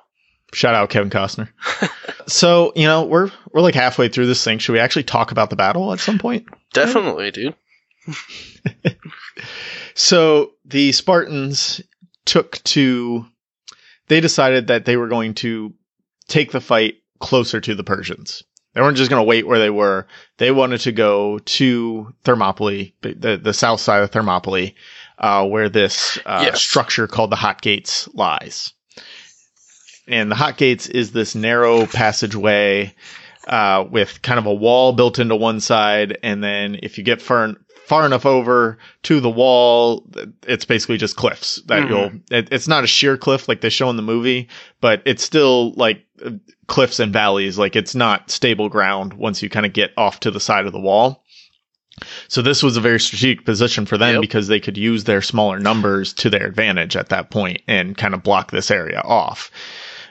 [0.54, 1.50] Shout out Kevin Costner.
[2.28, 4.58] so you know we're we're like halfway through this thing.
[4.60, 6.46] Should we actually talk about the battle at some point?
[6.74, 7.56] Definitely, dude.
[9.96, 11.82] So the Spartans
[12.26, 13.26] took to.
[14.08, 15.74] They decided that they were going to
[16.28, 18.44] take the fight closer to the Persians.
[18.74, 20.08] They weren't just going to wait where they were.
[20.38, 24.74] They wanted to go to Thermopylae, the the south side of Thermopylae,
[25.20, 26.60] uh, where this uh, Yes.
[26.62, 28.74] structure called the Hot Gates lies.
[30.08, 32.94] And the Hot Gates is this narrow passageway
[33.48, 37.22] uh, with kind of a wall built into one side, and then if you get
[37.22, 37.54] far
[37.86, 40.06] far enough over to the wall,
[40.48, 41.90] it's basically just cliffs that Mhm.
[41.90, 42.12] you'll.
[42.32, 44.48] It, it's not a sheer cliff like they show in the movie,
[44.80, 46.32] but it's still like uh,
[46.68, 47.58] cliffs and valleys.
[47.60, 50.72] Like it's not stable ground once you kind of get off to the side of
[50.72, 51.26] the wall.
[52.30, 54.22] So this was a very strategic position for them Yep.
[54.22, 58.14] because they could use their smaller numbers to their advantage at that point and kind
[58.14, 59.52] of block this area off.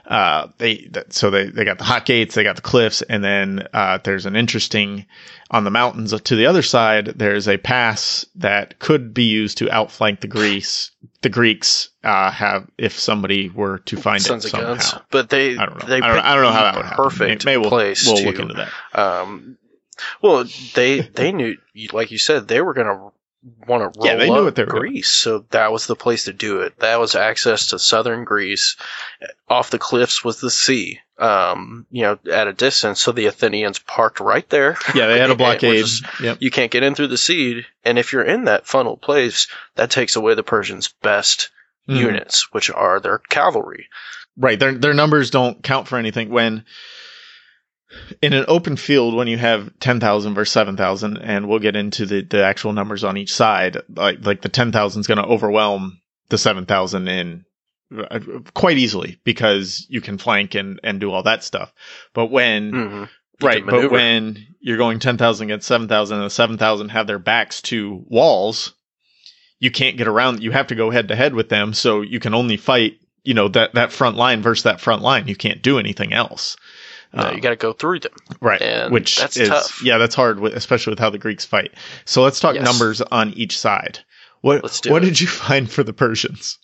[0.07, 3.23] Uh, they th- so they they got the hot gates, they got the cliffs, and
[3.23, 5.07] then uh, there's an interesting
[5.51, 7.07] on the mountains to the other side.
[7.07, 10.91] There's a pass that could be used to outflank the Greeks.
[11.21, 14.75] The Greeks uh, have if somebody were to find Sons it somehow.
[14.75, 14.95] guns.
[15.11, 15.87] But they I don't know.
[15.89, 17.05] they I, don't, I don't know how that would happen.
[17.05, 18.99] perfect Maybe we'll, place we'll to look into that.
[18.99, 19.57] Um,
[20.21, 21.57] well, they they knew,
[21.93, 23.12] like you said, they were gonna
[23.67, 24.81] want to roll Yeah, they knew up what they were doing.
[24.93, 26.79] Greece, so that was the place to do it.
[26.81, 28.77] That was access to southern Greece.
[29.49, 31.01] Off the cliffs was the sea.
[31.19, 34.77] Um, you know, at a distance, so the Athenians parked right there.
[34.95, 35.85] Yeah, they had a And blockade.
[35.85, 36.39] just- Yep.
[36.41, 39.91] You can't get in through the sea, and if you're in that funnel place, that
[39.91, 41.51] takes away the Persians' best
[41.89, 41.99] Mhm.
[41.99, 43.89] units, which are their cavalry.
[44.37, 44.59] Right.
[44.59, 46.65] Their their numbers don't count for anything when
[48.21, 52.23] in an open field when you have 10,000 versus 7,000 and we'll get into the,
[52.23, 56.39] the actual numbers on each side like like the 10,000 is going to overwhelm the
[56.39, 57.45] 7,000 in
[57.97, 58.21] uh,
[58.55, 61.73] quite easily because you can flank and and do all that stuff.
[62.15, 63.47] But when Mm-hmm.
[63.47, 68.05] right, but when you're going 10,000 against 7,000 and the 7,000 have their backs to
[68.09, 68.75] walls,
[69.59, 70.43] you can't get around.
[70.43, 71.75] You have to go head to head with them.
[71.75, 75.29] So you can only fight you know that that front line versus that front line.
[75.29, 76.57] You can't do anything else.
[77.15, 78.13] Um, you got to go through them.
[78.41, 79.83] right and which that's is tough.
[79.85, 81.73] yeah that's hard especially with how the greeks fight
[82.05, 82.65] so let's talk Yes.
[82.65, 83.99] numbers on each side
[84.41, 85.07] what what it.
[85.07, 86.59] did you find for the persians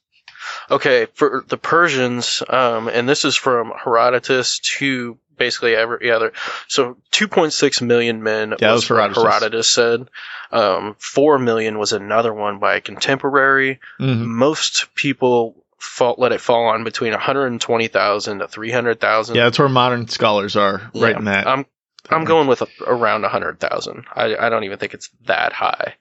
[0.71, 6.33] Okay, for the Persians, um, and this is from Herodotus to basically every other.
[6.69, 9.23] So 2.6 million men Yeah, was was Herodotus.
[9.23, 10.09] Herodotus said.
[10.51, 13.79] Um, 4 million was another one by a contemporary.
[14.01, 14.25] Mhm.
[14.25, 19.37] Most people fall, let it fall on between 120,000 to 300,000.
[19.37, 21.67] yeah that's where modern scholars are right in that I'm
[22.11, 24.05] I'm going with a, around 100,000.
[24.15, 25.95] I, I don't even think it's that high.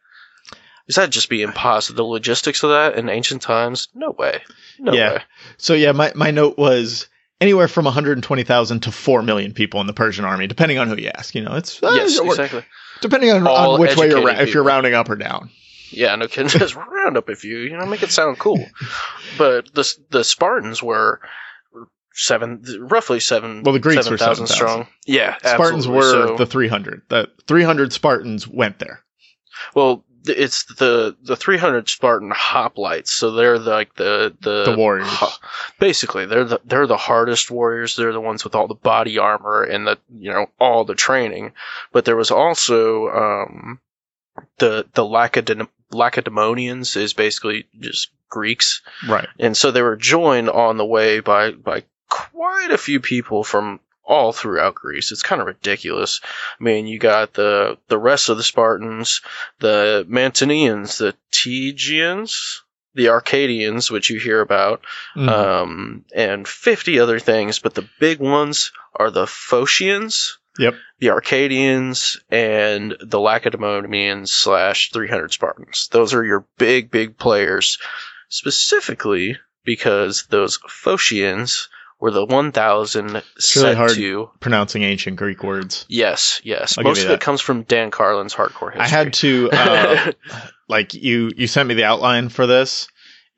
[0.88, 1.98] Is that just be impossible?
[1.98, 3.90] The logistics of that in ancient times?
[3.94, 4.42] No way.
[4.80, 5.14] No Yeah.
[5.16, 5.22] way.
[5.58, 7.08] so yeah my, my note was
[7.42, 11.10] anywhere from 120000 to 4 million people in the persian army depending on who you
[11.14, 12.64] ask you know it's uh, Yes, exactly.
[13.02, 15.50] depending on, on which way you're ra- if you're rounding up or down
[15.92, 16.50] Yeah, no kidding.
[16.60, 18.64] Just round up a few, you know, make it sound cool.
[19.38, 21.20] But the the Spartans were
[22.14, 23.64] seven, roughly seven.
[23.64, 24.56] Well, the Greeks were 7,000 7,000.
[24.56, 24.88] strong.
[25.06, 25.96] Yeah, spartans absolutely.
[25.98, 29.04] were So- the 300 the 300 spartans went there
[29.76, 30.04] well.
[30.30, 35.08] It's the the 300 Spartan hoplites, so they're the, like the the the warriors
[35.80, 39.64] basically they're the they're the hardest warriors they're the ones with all the body armor
[39.64, 41.54] and the you know all the training
[41.94, 43.80] but there was also um
[44.58, 50.78] the the Lacedem- lacedaemonians is basically just greeks right and so they were joined on
[50.78, 53.80] the way by by quite a few people from
[54.10, 55.12] all throughout Greece.
[55.12, 56.22] It's kind of ridiculous.
[56.58, 59.20] I mean, you got the the rest of the Spartans,
[59.60, 62.62] the Mantineans, the Tegeans,
[62.96, 64.86] the Arcadians, which you hear about,
[65.16, 65.28] Mhm.
[65.30, 70.76] um, and 50 other things, but the big ones are the Phocians, Yep.
[71.00, 75.88] the Arcadians, and the Lacedaemonians slash 300 Spartans.
[75.92, 77.78] Those are your big, big players,
[78.30, 81.68] specifically because those Phocians
[82.00, 83.92] were the 1,000 really set hard.
[83.96, 84.30] to.
[84.40, 86.78] pronouncing ancient greek words Yes, yes.
[86.78, 87.16] I'll Most of that.
[87.16, 88.82] it comes from Dan Carlin's Hardcore History.
[88.82, 90.12] I had to uh,
[90.70, 92.88] like you you sent me the outline for this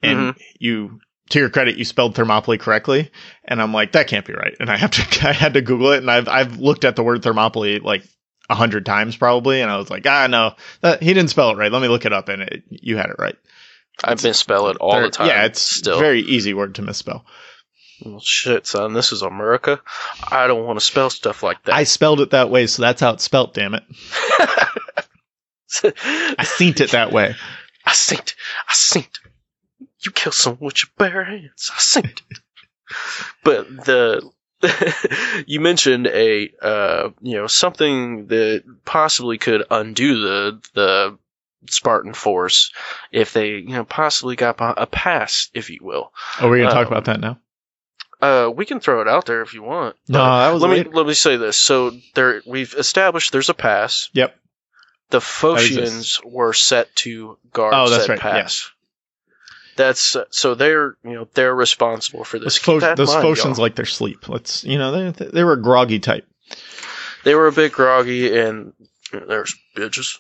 [0.04, 0.40] and Mm-hmm.
[0.60, 1.00] you
[1.30, 3.12] to your credit you spelled thermopylae correctly
[3.46, 5.92] and I'm like that can't be right and I have to I had to google
[5.92, 8.04] it and I've I've looked at the word thermopylae like
[8.50, 11.58] a hundred times probably and I was like ah no that, he didn't spell it
[11.58, 13.36] right let me look it up and it, you had it right
[14.04, 15.28] I misspell it all There- the time.
[15.28, 16.00] yeah it's still.
[16.00, 17.26] very easy word to misspell
[18.04, 18.94] Well, shit, son.
[18.94, 19.82] This is America.
[20.32, 21.76] I don't want to spell stuff like that.
[21.76, 23.84] I spelled it that way so that's how it's spelt damn it
[25.84, 27.36] I seen it that way
[27.86, 28.36] I it.
[28.68, 29.20] I seen it.
[30.02, 31.72] You kill someone with your bare hands.
[31.76, 32.22] I seen it.
[33.44, 34.30] but the
[35.48, 41.18] you mentioned a uh, you know something that possibly could undo the the
[41.70, 42.72] Spartan force
[43.12, 46.12] if they you know possibly got a pass, if you will.
[46.42, 47.38] oh we're gonna talk Um, about that now
[48.22, 49.96] Uh, we can throw it out there if you want.
[50.08, 50.22] no
[50.54, 50.90] was let later.
[50.90, 51.58] me let me say this.
[51.58, 54.10] So there, we've established there's a pass.
[54.14, 54.36] yep
[55.10, 55.20] The.
[55.20, 58.72] Phocians were set to guard Oh, that's right, pass.
[59.80, 62.82] That's so they're you know they're responsible for Those, this.
[62.82, 63.64] That in those mind, Phocians y'all.
[63.64, 64.28] like their sleep.
[64.28, 66.28] Let's, you know, they they were a groggy type.
[67.24, 68.74] they were a bit groggy and
[69.14, 70.20] you know, there's bitches.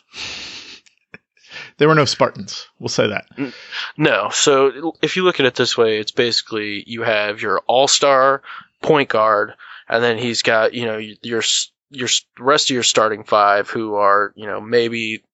[1.77, 2.67] there were no Spartans.
[2.79, 3.25] We'll say that.
[3.35, 3.53] Mm.
[3.97, 7.89] No, so if you look at it this way, it's basically you have your all
[7.89, 8.41] star
[8.81, 9.55] point guard,
[9.89, 11.43] and then he's got you know your
[11.89, 12.07] your
[12.39, 15.27] rest of your starting five who are you know maybe I don't know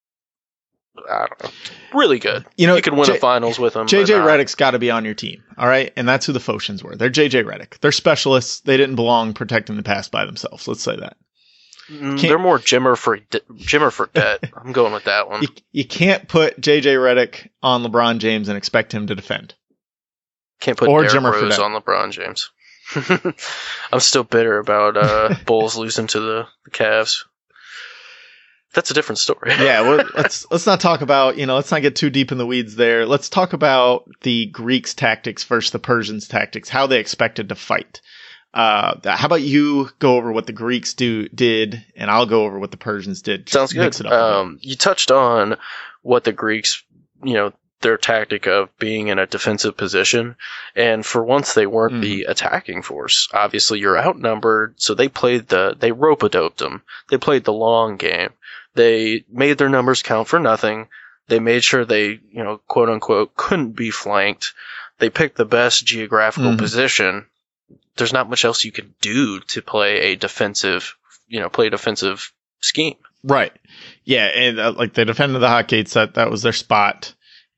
[1.93, 2.45] really good.
[2.57, 3.87] You know, you could win J- a finals with them.
[3.87, 5.91] JJ Redick's got to be on your team, all right?
[5.95, 6.95] And that's who the Phocians were.
[6.95, 7.79] They're JJ Redick.
[7.79, 8.61] They're specialists.
[8.61, 10.67] They didn't belong protecting the pass by themselves.
[10.67, 11.17] Let's say that.
[11.89, 14.51] Mm, They're more Jimmer for Jimmer Fredette.
[14.57, 15.43] I'm going with that one.
[15.43, 19.53] You, you can't put JJ Redick on LeBron James and expect him to defend.
[20.61, 22.49] Can't put or Derrick Jimmer Rose on LeBron James.
[23.91, 27.25] I'm still bitter about uh, Bulls losing to the, the Cavs.
[28.75, 29.49] That's a different story.
[29.49, 32.37] Yeah, well, let's let's not talk about you know let's not get too deep in
[32.37, 33.05] the weeds there.
[33.07, 38.01] Let's talk about the Greeks' tactics versus the Persians' tactics, how they expected to fight.
[38.53, 42.57] Uh, how about you go over what the Greeks do did, and I'll go over
[42.59, 43.49] what the Persians did.
[43.49, 44.07] Sounds mix good.
[44.07, 44.21] it up.
[44.35, 45.57] Um, you touched on
[46.03, 46.81] what the Greeks,
[47.23, 47.51] you know,
[47.81, 50.37] their tactic of being in a defensive position,
[50.75, 52.31] and for once they weren't the Mm-hmm.
[52.31, 53.27] attacking force.
[53.33, 56.81] Obviously, you're outnumbered, so they played the they rope a doped them.
[57.09, 58.29] They played the long game.
[58.75, 60.87] They made their numbers count for nothing.
[61.27, 64.53] They made sure they, you know, quote unquote, couldn't be flanked.
[64.99, 66.57] They picked the best geographical Mhm.
[66.59, 67.25] position.
[67.97, 70.95] There's not much else you can do to play a defensive,
[71.27, 72.95] you know, play a defensive scheme.
[73.23, 73.51] Right.
[74.03, 75.93] Yeah, and uh, like they defended the hot gates.
[75.93, 77.14] That that was their spot.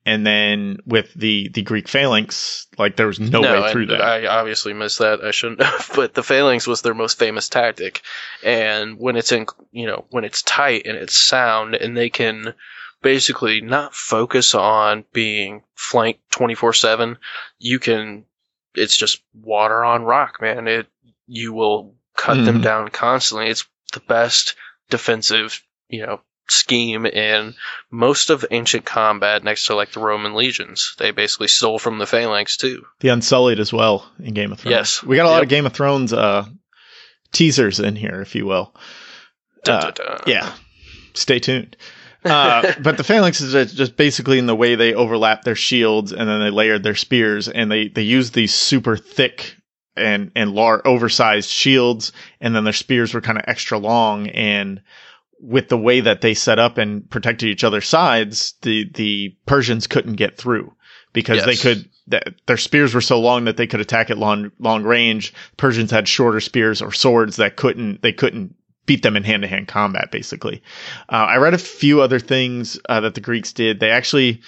[0.08, 4.00] And then with the the Greek phalanx, like there was no, way through and that.
[4.00, 5.22] I obviously missed that.
[5.22, 5.90] I shouldn't have.
[5.94, 8.02] But the phalanx was their most famous tactic,
[8.42, 12.54] and when it's in, you know, when it's tight and it's sound, and they can
[13.02, 17.18] basically not focus on being flanked twenty four seven.
[17.58, 18.24] You can.
[18.74, 20.68] It's just water on rock, man.
[20.68, 20.86] It
[21.26, 22.64] you will cut them Mhm.
[22.64, 23.48] down constantly.
[23.48, 24.54] It's the best
[24.90, 26.20] defensive, you know,
[26.50, 27.54] scheme in
[27.90, 30.94] most of ancient combat next to like the Roman legions.
[30.98, 32.84] They basically stole from the phalanx too.
[33.00, 34.74] the Unsullied as well in Game of Thrones.
[34.74, 35.02] Yes.
[35.02, 35.42] we got a lot Yep.
[35.44, 36.46] of Game of Thrones uh,
[37.32, 38.74] teasers in here, if you will.
[39.68, 40.20] Uh, dun, dun.
[40.26, 40.52] Yeah,
[41.14, 41.76] stay tuned.
[42.24, 46.12] uh, but the phalanx is just- just basically in the way they overlap their shields
[46.12, 49.54] and then they layered their spears and they they use these super thick
[49.96, 54.80] and and lar- oversized shields and then their spears were kind of extra long and
[55.40, 59.86] with the way that they set up and protected each other's sides the the Persians
[59.86, 60.72] couldn't get through
[61.12, 64.50] because they could th- their spears were so long that they could attack at long
[64.58, 68.54] long range Persians had shorter spears or swords that couldn't they couldn't
[68.86, 70.62] beat them in hand to hand combat basically
[71.10, 73.80] uh, I read a few other things uh, that the Greeks did.
[73.80, 74.40] They actually,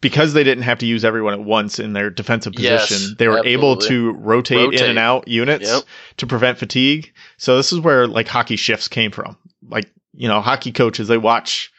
[0.00, 3.28] because they didn't have to use everyone at once in their defensive Yes, position, they
[3.28, 5.82] were able to rotate, in and out units Yep.
[6.16, 7.12] to prevent fatigue.
[7.36, 9.36] So this is where like hockey shifts came from.
[9.68, 11.72] Like you know, hockey coaches they watch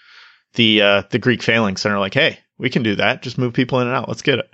[0.54, 3.22] the uh, the Greek phalanx and are like, hey, we can do that.
[3.24, 4.08] Just move people in and out.
[4.08, 4.50] Let's get it.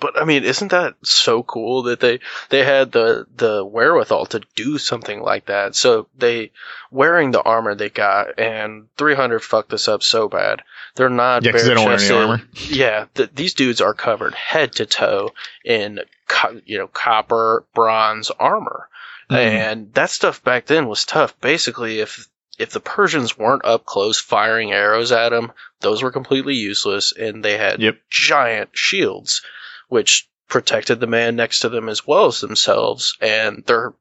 [0.00, 2.18] But I mean, isn't that so cool that they
[2.48, 5.76] they had the the wherewithal to do something like that?
[5.76, 6.50] So they
[6.90, 10.62] wearing the armor they got, and 300 fucked this up so bad.
[10.96, 12.42] They're not Yeah, 'cause they don't wear any armor.
[12.68, 15.30] Yeah, th- these dudes are covered head to toe
[15.64, 18.88] in co- you know copper, bronze armor,
[19.30, 19.36] Mhm.
[19.36, 21.38] and that stuff back then was tough.
[21.40, 22.26] Basically, if
[22.62, 27.44] if the Persians weren't up close firing arrows at them, those were completely useless, and
[27.44, 27.98] they had Yep.
[28.10, 29.42] giant shields,
[29.88, 33.16] which protected the man next to them as well as themselves.
[33.20, 33.92] And they're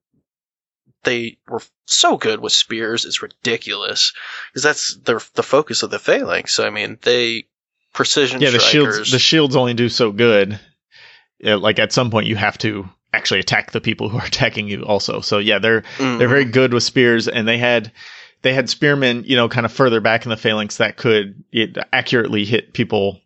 [1.03, 4.13] they were so good with spears; it's ridiculous
[4.51, 6.59] because that's their the focus of the phalanx.
[6.59, 7.45] I mean, they
[7.93, 8.95] precision Yeah, the strikers.
[8.95, 10.59] shields the shields only do so good.
[11.39, 14.67] Yeah, like at some point you have to actually attack the people who are attacking
[14.67, 15.21] you also.
[15.21, 16.19] So yeah, they're Mhm.
[16.19, 17.91] they're very good with spears and they had
[18.41, 21.77] they had spearmen you know kind of further back in the phalanx that could it,
[21.93, 23.19] accurately hit people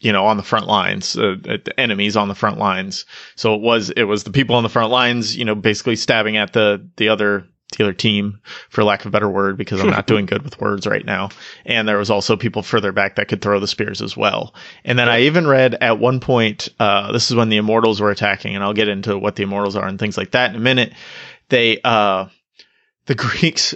[0.00, 3.04] you know on the front lines uh, uh, the enemies on the front lines.
[3.36, 6.36] So it was it was the people on the front lines you know basically stabbing
[6.36, 7.46] at the the other
[7.76, 10.60] the other team for lack of a better word because i'm not doing good with
[10.60, 11.28] words right now.
[11.64, 14.54] And there was also people further back that could throw the spears as well.
[14.84, 18.10] And then i even read at one point uh, this is when the immortals were
[18.10, 20.60] attacking and i'll get into what the immortals are and things like that in a
[20.60, 20.92] minute.
[21.48, 22.26] They uh
[23.06, 23.74] the greeks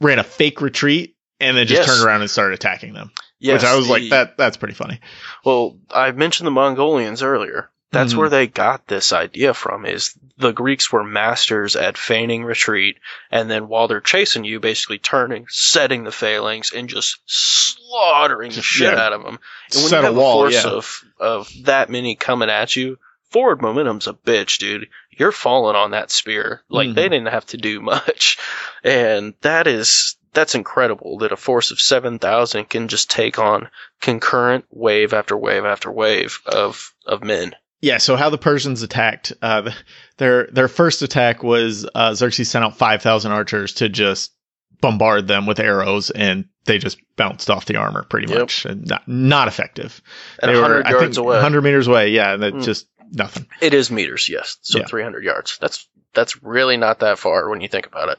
[0.00, 1.86] ran a fake retreat and then just Yes.
[1.88, 5.00] turned around and started attacking them Yes, which i was like that that's pretty funny
[5.44, 7.70] Well, I mentioned the Mongolians earlier.
[7.92, 8.16] That's Mhm.
[8.16, 12.98] where they got this idea from is the Greeks were masters at feigning retreat
[13.30, 18.62] and then while they're chasing you basically turning, setting the phalanx and just slaughtering the
[18.62, 19.00] shit yeah.
[19.00, 19.38] out of them.
[19.72, 20.70] And when Set you a wall, a force yeah.
[20.70, 22.98] of of that many coming at you,
[23.30, 24.88] forward momentum's a bitch, dude.
[25.10, 26.62] You're falling on that spear.
[26.68, 26.94] Like Mhm.
[26.94, 28.38] they didn't have to do much.
[28.84, 33.70] And that is that's incredible that a force of 7,000 can just take on
[34.02, 37.54] concurrent wave after wave after wave of of men.
[37.80, 39.70] Yeah, so how the Persians attacked, uh,
[40.18, 44.32] their their first attack was uh, Xerxes sent out five thousand archers to just
[44.82, 48.38] bombard them with arrows, and they just bounced off the armor pretty Yep.
[48.40, 50.02] much, and not not effective.
[50.42, 51.40] And they 100 yards away.
[51.40, 52.10] hundred meters away.
[52.10, 52.64] Yeah, and that Mm.
[52.64, 53.46] just nothing.
[53.60, 54.56] It is meters, yes.
[54.62, 54.86] So Yeah.
[54.86, 55.58] 300 yards.
[55.60, 58.18] That's that's really not that far when you think about it.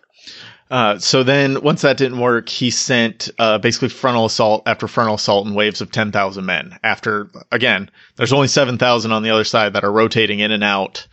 [0.69, 5.15] Uh, so then, once that didn't work, he sent uh, basically frontal assault after frontal
[5.15, 6.77] assault in waves of 10,000 men.
[6.83, 11.07] After, again, there's only 7,000 on the other side that are rotating in and out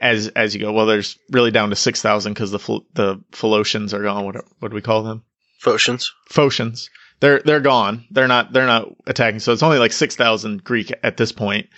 [0.00, 0.72] as as you go.
[0.72, 4.24] Well, there's really down to 6,000 because the the Philocians are gone.
[4.24, 5.22] What, what do we call them?
[5.62, 6.10] Phocians.
[6.30, 6.88] Phocians.
[7.20, 8.04] They're they're gone.
[8.10, 9.40] They're not they're not attacking.
[9.40, 11.68] So it's only like 6,000 Greek at this point,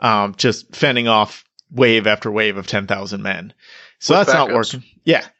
[0.00, 3.52] um, just fending off wave after wave of 10,000 men.
[3.98, 4.82] So With that's not working.
[5.04, 5.26] Yeah.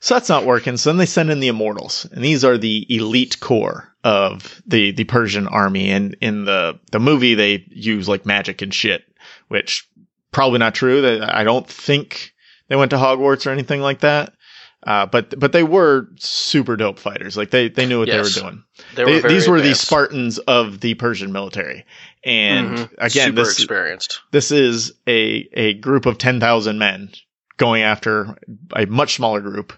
[0.00, 0.76] So that's not working.
[0.76, 4.92] So then they send in the immortals, and these are the elite core of the
[4.92, 5.90] the Persian army.
[5.90, 9.02] And in the the movie, they use like magic and shit,
[9.48, 9.88] which
[10.30, 11.20] probably not true.
[11.22, 12.32] I don't think
[12.68, 14.32] they went to Hogwarts or anything like that.
[14.84, 17.36] Uh, but but they were super dope fighters.
[17.36, 18.34] Like they they knew what Yes.
[18.34, 18.64] they were doing.
[18.96, 19.74] They were these were the.
[19.74, 21.84] Spartans of the Persian military.
[22.24, 22.90] And Mhm.
[22.98, 24.20] again, super this experienced.
[24.30, 27.10] this is a a group of 10,000 men
[27.56, 28.36] going after
[28.76, 29.72] a much smaller group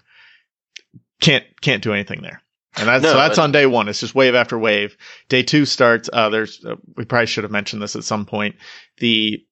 [1.21, 2.41] can't can't do anything there
[2.77, 3.87] And that's No, so that's on day one.
[3.87, 4.97] It's just wave after wave.
[5.29, 6.09] Day two starts.
[6.11, 8.55] Uh, there's uh, we probably should have mentioned this at some point.
[8.97, 9.43] The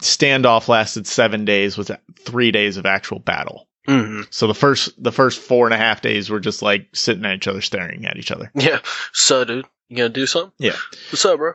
[0.00, 1.90] standoff lasted seven days with
[2.20, 3.68] three days of actual battle.
[3.86, 7.24] hmm So the first the first four and a half days were just like sitting
[7.24, 8.50] at each other, staring at each other.
[8.54, 8.80] Yeah.
[9.12, 10.52] So, dude, you gonna do something?
[10.58, 10.76] Yeah.
[11.10, 11.54] What's up, bro?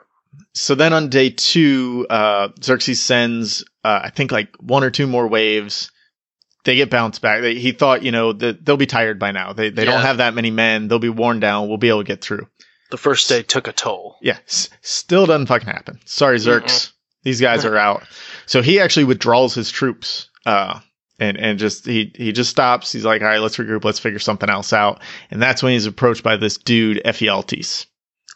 [0.53, 5.07] So then on day two, uh, Xerxes sends uh, I think like one or two
[5.07, 5.91] more waves.
[6.65, 7.41] They get bounced back.
[7.41, 9.51] They, he thought, you know, that they'll be tired by now.
[9.53, 9.91] They they Yeah.
[9.91, 10.87] don't have that many men.
[10.87, 11.67] They'll be worn down.
[11.67, 12.47] We'll be able to get through.
[12.91, 14.17] The first day took a toll.
[14.21, 15.99] Yeah, s- still doesn't fucking happen.
[16.05, 16.91] Sorry, Zerx.
[17.23, 18.03] These guys are out.
[18.45, 20.29] So he actually withdraws his troops.
[20.45, 20.79] Uh,
[21.19, 22.91] and, and just he he just stops.
[22.91, 23.83] He's like, all right, let's regroup.
[23.83, 25.01] Let's figure something else out.
[25.31, 27.85] And that's when he's approached by this dude, Ephialtes.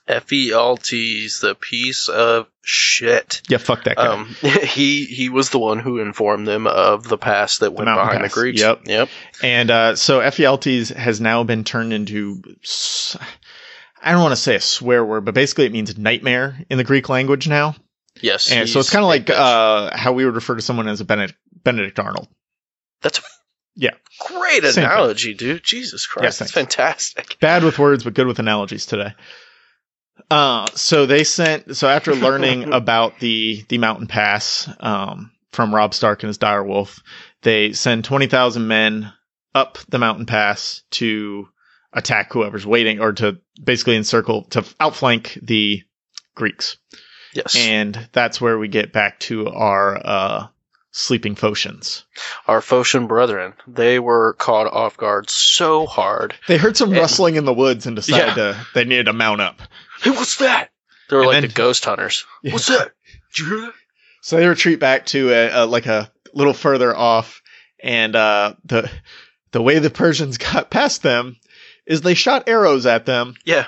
[0.08, 3.41] Ephialtes, the piece of shit.
[3.49, 4.08] Yeah, fuck that guy.
[4.08, 8.05] Um, he he was the one who informed them of the pass that went mountain
[8.08, 8.34] behind pass.
[8.34, 8.62] the Greeks.
[8.62, 8.82] Yep.
[8.86, 9.10] Yep.
[9.43, 12.41] and uh, so Ephialtes has now been turned into.
[14.01, 16.84] I don't want to say a swear word, but basically it means nightmare in the
[16.84, 17.76] Greek language now.
[18.22, 18.51] Yes.
[18.51, 21.05] And so it's kind of like uh, how we would refer to someone as a
[21.05, 22.28] Benedict, Benedict Arnold.
[23.01, 23.22] That's a
[23.76, 23.91] Yeah.
[24.20, 24.84] great Same thing.
[24.86, 25.64] analogy, dude.
[25.64, 26.39] Jesus Christ, thanks.
[26.39, 27.38] that's fantastic.
[27.39, 29.14] bad with words but good with analogies today
[30.32, 35.93] uh so they sent so after learning about the the mountain pass um from rob
[35.93, 36.99] stark and his dire wolf
[37.43, 39.11] they send 20000 men
[39.55, 41.47] up the mountain pass to
[41.93, 45.82] attack whoever's waiting or to basically encircle to outflank the
[46.36, 46.78] greeks
[47.34, 47.55] Yes.
[47.55, 50.47] and that's where we get back to our uh
[50.91, 52.03] sleeping phocians
[52.47, 56.34] Our Phocian brethren, they were caught off guard so hard.
[56.47, 58.34] they heard some And- rustling in the woods and decided Yeah.
[58.53, 59.61] to they needed to mount up
[60.02, 60.70] Hey, what's that?
[61.10, 62.26] They were And like then- the ghost hunters.
[62.43, 62.54] Yeah.
[62.54, 62.91] What's that?
[63.34, 63.74] Did you hear that?
[64.22, 67.41] So they retreat back to a, a like a little further off,
[67.82, 68.89] and uh, the
[69.52, 71.38] the way the Persians got past them
[71.86, 73.66] is they shot arrows at them, Yeah.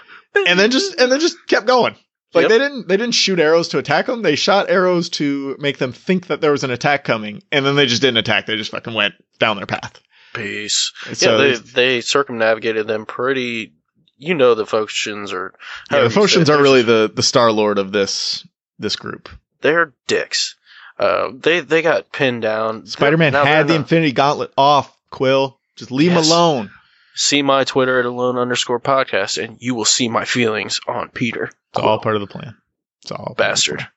[0.47, 1.95] and then just and then just kept going.
[2.33, 2.49] Like Yep.
[2.49, 4.21] they didn't they didn't shoot arrows to attack them.
[4.21, 7.75] They shot arrows to make them think that there was an attack coming, and then
[7.75, 8.45] they just didn't attack.
[8.45, 9.99] They just fucking went down their path.
[10.33, 10.91] Peace.
[11.13, 13.73] So yeah, they they circumnavigated them pretty.
[14.19, 15.53] You know the Phocians are.
[15.91, 18.45] yeah, the however you say it, Phocians are really the the star lord of this
[18.77, 19.29] this group.
[19.61, 20.55] they're dicks.
[20.99, 22.85] Uh, they they got pinned down.
[22.85, 24.95] Spider Man had the not- Infinity Gauntlet off.
[25.09, 26.25] Quill, just leave Yes.
[26.27, 26.71] him alone.
[27.15, 31.45] see my Twitter at alone underscore podcast, and you will see my feelings on Peter.
[31.71, 32.55] It's all part of the plan.
[33.01, 33.87] It's all part of the bastard.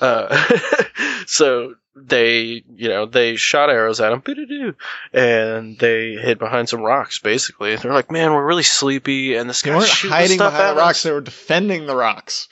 [0.00, 0.54] Uh,
[1.26, 4.74] so they, you know, they shot arrows at him,
[5.12, 7.18] and they hid behind some rocks.
[7.20, 10.70] Basically, they're like, "Man, we're really sleepy," and this They guy's shooting hiding stuff behind
[10.70, 11.02] at the rocks; us.
[11.04, 12.48] they were defending the rocks.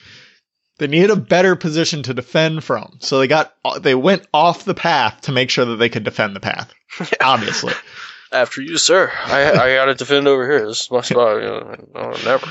[0.79, 4.75] They needed a better position to defend from, so they got they went off the
[4.75, 6.73] path to make sure that they could defend the path.
[7.21, 7.75] Obviously,
[8.33, 10.67] After you, sir, I I got to defend over here.
[10.67, 11.37] This is my spot.
[11.43, 11.49] You
[11.95, 12.47] know, never.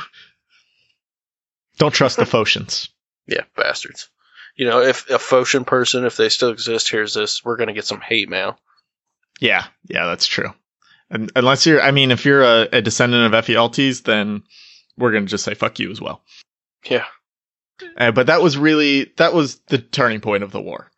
[1.77, 2.89] don't trust the Phocians.
[3.27, 4.09] Yeah, bastards.
[4.55, 7.85] You know, if a Phocian person, if they still exist, hears this, we're gonna get
[7.85, 8.59] some hate mail.
[9.39, 10.53] Yeah, yeah, that's true.
[11.09, 14.43] And unless you're, I mean, if you're a, a descendant of Ephialtes, then
[14.97, 16.21] we're gonna just say fuck you as well.
[16.85, 17.05] Yeah.
[17.97, 20.91] Uh, but that was really that was the turning point of the war.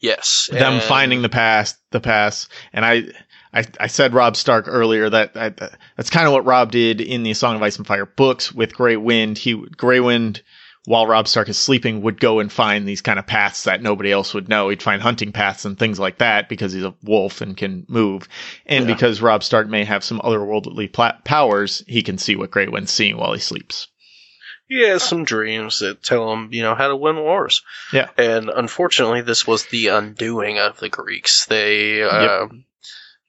[0.00, 0.48] Yes.
[0.52, 3.04] them finding the past, the past, and I,
[3.52, 7.22] I, I said Rob Stark earlier that, that that's kind of what Rob did in
[7.22, 9.38] the Song of Ice and Fire books with Grey Wind.
[9.38, 10.42] He Grey Wind,
[10.86, 14.12] while Rob Stark is sleeping, would go and find these kind of paths that nobody
[14.12, 14.68] else would know.
[14.68, 18.28] He'd find hunting paths and things like that because he's a wolf and can move,
[18.66, 18.94] and Yeah.
[18.94, 22.92] because Rob Stark may have some otherworldly pla- powers, he can see what Grey Wind's
[22.92, 23.88] seeing while he sleeps.
[24.66, 27.62] he has some dreams that tell him, you know, how to win wars.
[27.92, 28.08] Yeah.
[28.16, 31.44] And unfortunately, this was the undoing of the Greeks.
[31.44, 32.48] They, uh,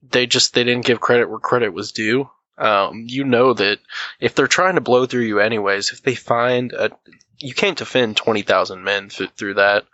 [0.01, 2.29] they just they didn't give credit where credit was due.
[2.57, 3.79] Um, you know that
[4.21, 6.91] if they're trying to blow through you anyways, if they find a,
[7.39, 9.85] you can't defend twenty thousand men th- through that.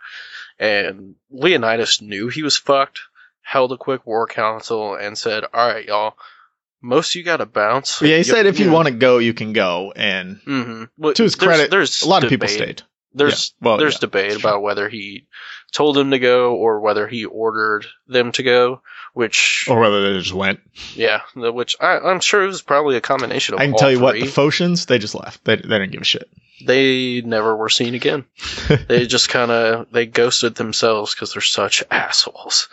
[0.58, 3.00] And Leonidas knew he was fucked.
[3.42, 6.14] Held a quick war council and said, "All right, y'all."
[6.84, 8.02] Most of you got to bounce.
[8.02, 10.88] yeah, he said if you know- want to go, you can go, and Mhm.
[10.98, 12.82] Well, to his there's- credit, there's a lot of people stayed.
[13.14, 13.68] There's Yeah.
[13.68, 15.26] Well, there's yeah, debate about whether he
[15.70, 18.82] told them to go or whether he ordered them to go.
[19.14, 20.60] Which or whether they just went.
[20.94, 23.60] yeah, which I, I'm sure it was probably a combination of.
[23.60, 25.44] I can tell you what, the Phocians, they just left.
[25.44, 26.28] They, they didn't give a shit.
[26.66, 28.24] They never were seen again.
[28.88, 32.68] they just kind of they ghosted themselves because they're such assholes.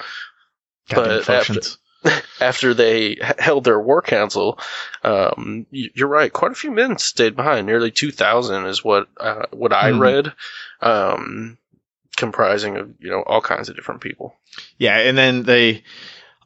[0.90, 1.62] Goddamn But after-
[2.40, 4.58] After they held their war council,
[5.04, 6.32] um, you're right.
[6.32, 7.68] Quite a few men stayed behind.
[7.68, 10.00] Nearly two thousand is what uh, what I Mhm.
[10.00, 10.34] read,
[10.82, 11.58] um,
[12.16, 14.34] comprising of you know all kinds of different people.
[14.78, 15.84] Yeah, and then they,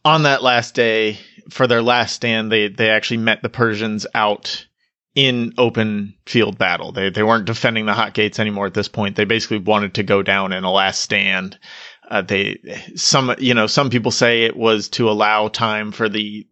[0.03, 1.19] on that last day,
[1.51, 4.65] for their last stand, they, they actually met the Persians out
[5.15, 6.91] in open field battle.
[6.91, 9.15] They they weren't defending the hot gates anymore at this point.
[9.15, 11.57] They basically wanted to go down in a last stand.
[12.09, 12.59] Uh, they
[12.95, 16.47] some you know some people say it was to allow time for the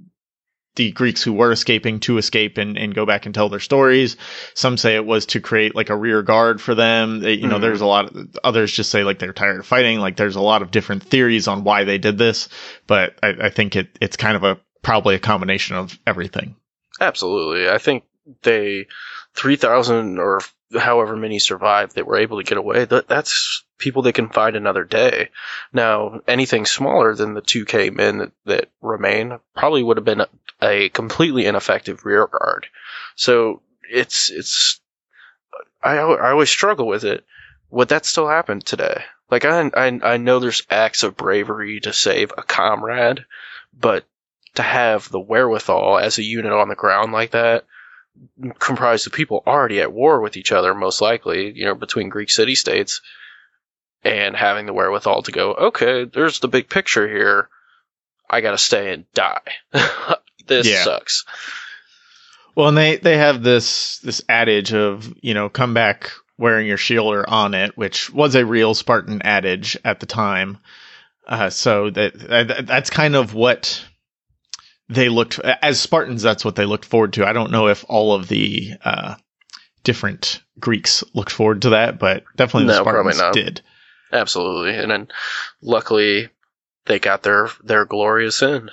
[0.76, 4.16] the Greeks who were escaping to escape and, and go back and tell their stories.
[4.54, 7.20] Some say it was to create like a rear guard for them.
[7.20, 7.62] They, you know, Mhm.
[7.62, 10.00] there's a lot of others just say like they're tired of fighting.
[10.00, 12.48] Like there's a lot of different theories on why they did this,
[12.88, 16.56] but I, I think it, it's kind of a probably a combination of everything.
[17.02, 17.70] Absolutely.
[17.70, 18.06] I think
[18.44, 18.88] they
[19.36, 20.42] 3,000 or
[20.80, 22.86] however many survived that were able to get away.
[22.86, 25.30] That that's people they can find another day.
[25.74, 30.28] Now, anything smaller than the 2k men that, that remain probably would have been a,
[30.62, 32.68] a completely ineffective rear guard.
[33.16, 34.80] So, it's it's
[35.84, 37.26] I I always struggle with it.
[37.70, 39.04] Would that still happen today?
[39.30, 43.26] Like I I I know there's acts of bravery to save a comrade,
[43.78, 44.06] but
[44.56, 47.66] to have the wherewithal as a unit on the ground like that,
[48.60, 52.30] comprised of people already at war with each other, most likely, you know, between Greek
[52.30, 53.02] city states,
[54.04, 57.50] and having the wherewithal to go, okay, there's the big picture here.
[58.30, 59.42] I gotta stay and die.
[60.48, 60.84] this Yeah.
[60.84, 61.26] sucks.
[62.56, 66.78] Well, and they, they have this, this adage of, you know, come back wearing your
[66.78, 70.58] shield or on it, which was a real Spartan adage at the time.
[71.28, 73.86] Uh, so that, that that's kind of what
[74.92, 76.22] they looked as Spartans.
[76.22, 77.26] That's what they looked forward to.
[77.26, 79.16] I don't know if all of the uh,
[79.84, 83.34] different Greeks looked forward to that, but definitely the No, Spartans not.
[83.34, 83.62] did.
[84.14, 84.76] Absolutely.
[84.76, 85.08] And then
[85.62, 86.30] luckily
[86.86, 88.72] they got their, their glorious end.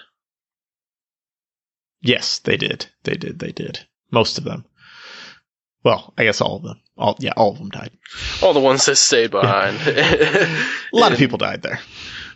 [2.00, 2.86] Yes, they did.
[3.04, 3.38] They did.
[3.38, 3.86] They did.
[4.10, 4.64] Most of them.
[5.84, 6.80] Well, I guess all of them.
[6.96, 7.92] All yeah, all of them died.
[8.42, 9.78] All the ones that stayed behind.
[9.86, 11.78] A lot of people died there.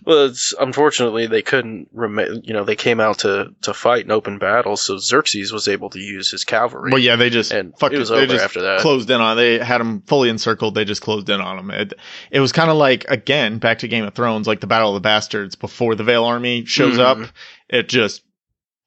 [0.05, 1.89] Well, it's, unfortunately, they couldn't.
[1.93, 5.69] Rem- you know, they came out to to fight in open battle, so Xerxes was
[5.69, 6.91] able to use his cavalry.
[6.91, 8.81] Well, yeah, they just and fucked it was They over just after that.
[8.81, 9.37] closed in on.
[9.37, 10.75] They had them fully encircled.
[10.75, 11.71] They just closed in on them.
[11.71, 11.95] It,
[12.31, 14.95] it was kind of like again back to Game of Thrones, like the Battle of
[14.95, 17.01] the Bastards before the Vale Army shows Mhm.
[17.25, 17.31] up.
[17.69, 18.23] It just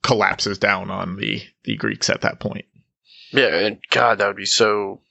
[0.04, 2.66] collapses down on the the Greeks at that point.
[3.32, 5.02] Yeah, and God, that would be so.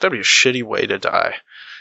[0.00, 1.36] That'd be a shitty way to die.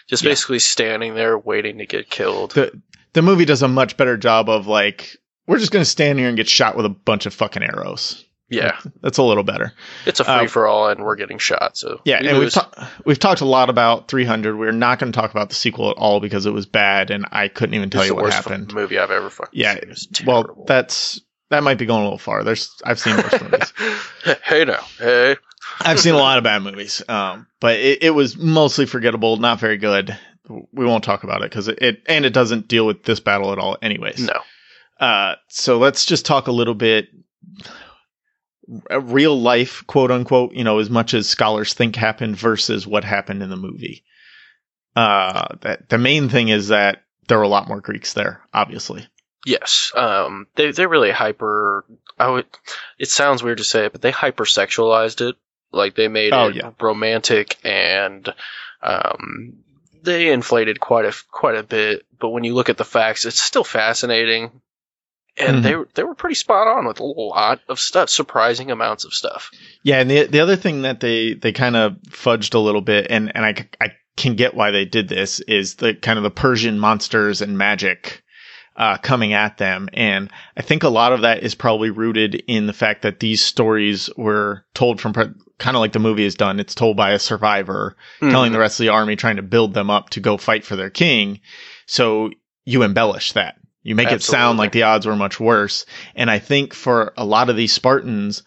[0.07, 0.31] Just Yeah.
[0.31, 2.51] basically standing there waiting to get killed.
[2.51, 2.71] the
[3.13, 5.15] The movie does a much better job of like
[5.47, 8.23] we're just gonna stand here and get shot with a bunch of fucking arrows.
[8.49, 9.73] yeah, That's a little better.
[10.05, 11.75] it's a Uh, free for all, and we're getting shot.
[11.77, 14.55] So Yeah, we and we've ta- we've talked a lot about 300.
[14.57, 17.25] We're not going to talk about the sequel at all because it was bad, and
[17.31, 18.71] I couldn't even tell It's you what happened.
[18.73, 19.79] movie I've ever fucking Yeah,
[20.25, 22.43] Well, that's that might be going a little far.
[22.43, 23.73] There's I've seen worse movies.
[24.43, 25.35] hey now, hey.
[25.81, 29.59] I've seen a lot of bad movies, um, but it, it was mostly forgettable, not
[29.59, 30.15] very good.
[30.49, 33.51] We won't talk about it because it, it and it doesn't deal with this battle
[33.53, 34.19] at all, anyways.
[34.27, 34.41] No,
[34.99, 37.07] Uh, so let's just talk a little bit
[38.91, 43.43] real life, quote unquote, you know, as much as scholars think happened versus what happened
[43.43, 44.03] in the movie.
[44.95, 49.07] Uh, that the main thing is that there were a lot more Greeks there, obviously.
[49.45, 51.83] Yes, um, they they really hyper.
[52.17, 52.45] I would.
[52.99, 55.35] It sounds weird to say it, but they hypersexualized it.
[55.71, 56.71] Like they made Oh, it yeah.
[56.79, 58.31] romantic and
[58.81, 59.62] um,
[60.03, 62.05] they inflated quite a quite a bit.
[62.19, 64.61] But when you look at the facts, it's still fascinating.
[65.35, 65.63] And Mhm.
[65.63, 69.13] they were they were pretty spot on with a lot of stuff, surprising amounts of
[69.13, 69.49] stuff.
[69.81, 73.07] Yeah, and the the other thing that they they kind of fudged a little bit,
[73.09, 76.29] and and I I can get why they did this is the kind of the
[76.29, 78.21] Persian monsters and magic
[78.75, 82.67] uh, coming at them, and I think a lot of that is probably rooted in
[82.67, 86.35] the fact that these stories were told from pre- kind of like the movie is
[86.35, 86.59] done.
[86.59, 88.53] It's told by a survivor telling Mhm.
[88.53, 90.89] the rest of the army, trying to build them up to go fight for their
[90.89, 91.39] king.
[91.85, 92.31] So
[92.65, 93.55] you embellish that.
[93.83, 95.85] You make it sound like the odds were much worse.
[96.15, 98.41] And I think for a lot of these Spartans,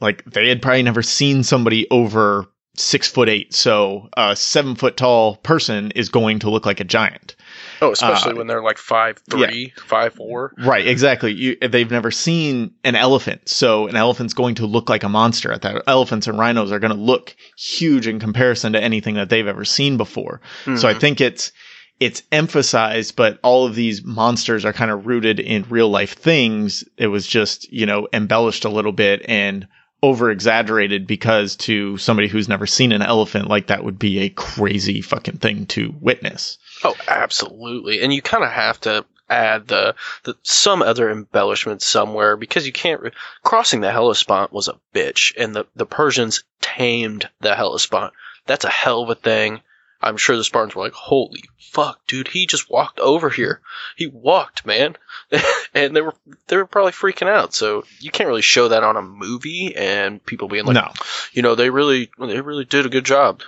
[0.00, 2.46] like they had probably never seen somebody over
[2.76, 3.54] six foot eight.
[3.54, 7.36] So a seven foot tall person is going to look like a giant.
[7.82, 10.54] Oh, especially uh, when they're like five three, five four.
[10.58, 11.32] Right, exactly.
[11.32, 15.52] You, they've never seen an elephant, so an elephant's going to look like a monster
[15.52, 15.82] at that.
[15.86, 19.64] Elephants and rhinos are going to look huge in comparison to anything that they've ever
[19.66, 20.40] seen before.
[20.76, 21.00] So I Mhm.
[21.00, 21.52] think it's
[22.00, 26.82] it's emphasized, but all of these monsters are kind of rooted in real life things.
[26.96, 29.66] It was just you know embellished a little bit and
[30.02, 34.28] over exaggerated because to somebody who's never seen an elephant, like that would be a
[34.30, 36.58] crazy fucking thing to witness.
[36.84, 38.02] Oh, absolutely.
[38.02, 39.94] And you kind of have to add the,
[40.24, 43.00] the some other embellishment somewhere because you can't.
[43.00, 43.10] Re-
[43.42, 48.12] crossing the Hellespont was a bitch, and the the Persians tamed the Hellespont.
[48.46, 49.60] That's a hell of a thing.
[50.02, 52.28] I'm sure the Spartans were like, "Holy fuck, dude!
[52.28, 53.60] He just walked over here.
[53.96, 54.96] He walked, man,"
[55.74, 56.14] and they were
[56.48, 57.54] they were probably freaking out.
[57.54, 60.90] So you can't really show that on a movie and people being like, no.
[61.32, 63.42] you know, they really they really did a good job.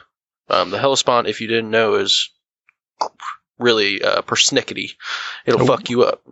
[0.48, 2.30] Um, the Hellespont, if you didn't know, is
[3.58, 4.92] really uh, persnickety.
[5.46, 5.66] It'll Oh.
[5.66, 6.22] fuck you up.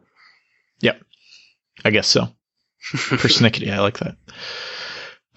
[0.81, 1.01] Yep,
[1.85, 2.29] I guess so.
[2.93, 4.17] Persnickety, I like that.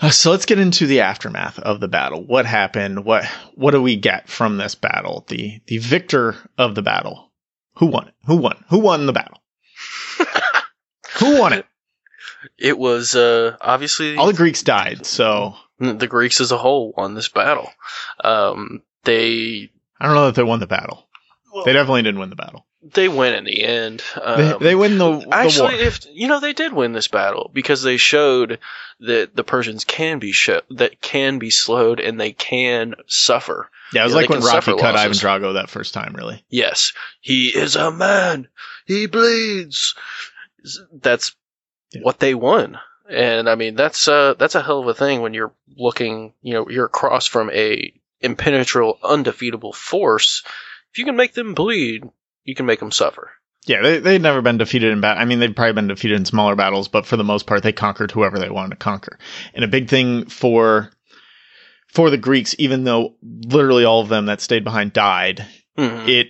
[0.02, 2.24] Uh, so let's get into the aftermath of the battle.
[2.26, 3.06] What happened?
[3.06, 3.26] What
[3.56, 5.26] what do we get from this battle?
[5.28, 7.32] The the victor of the battle.
[7.78, 8.14] Who won it?
[8.26, 8.64] Who won?
[8.70, 9.42] Who won the battle?
[11.20, 11.66] Who won it?
[12.58, 17.16] It was uh, obviously All the Greeks died, so the Greeks as a whole won
[17.16, 17.70] this battle.
[18.24, 19.70] Um, they
[20.00, 21.08] I don't know that they won the battle.
[21.64, 22.66] They definitely didn't win the battle.
[22.94, 24.04] They win in the end.
[24.16, 24.22] They,
[24.52, 25.82] Um, they win the, the Actually, war.
[25.84, 28.60] if you know, they did win this battle because they showed
[29.00, 33.70] that the Persians can be sho- that can be slowed and they can suffer.
[33.92, 35.18] yeah, it was like when Rocky cut Ivan.
[35.18, 36.14] Drago that first time.
[36.16, 38.48] Really, Yes, he is a man.
[38.86, 39.96] He bleeds.
[40.94, 41.36] That's
[41.92, 42.02] Yeah.
[42.04, 42.80] what they won.
[43.10, 46.54] And I mean, that's uh, that's a hell of a thing when you're looking, you
[46.54, 50.44] know, you're across from a impenetrable, undefeatable force.
[50.92, 52.10] If you can make them bleed,
[52.46, 53.32] you can make them suffer.
[53.68, 55.22] yeah, they they'd never been defeated in battle.
[55.22, 57.74] I mean, they'd probably been defeated in smaller battles, but for the most part, they
[57.74, 59.18] conquered whoever they wanted to conquer.
[59.54, 60.92] And a big thing for
[61.88, 65.46] for the Greeks, even though literally all of them that stayed behind died,
[65.78, 66.08] Mhm.
[66.08, 66.28] it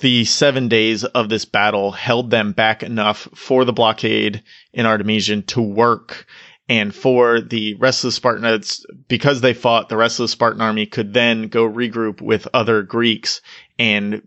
[0.00, 4.42] the seven days of this battle held them back enough for the blockade
[4.72, 6.26] in Artemisium to work
[6.70, 10.62] and for the rest of the Spartans, because they fought, the rest of the Spartan
[10.62, 13.42] army could then go regroup with other Greeks
[13.78, 14.22] and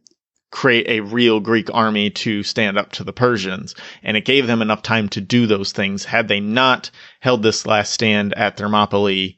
[0.57, 3.75] create a real Greek army to stand up to the Persians.
[4.01, 6.03] And it gave them enough time to do those things.
[6.03, 6.89] Had they not
[7.19, 9.37] held this last stand at Thermopylae,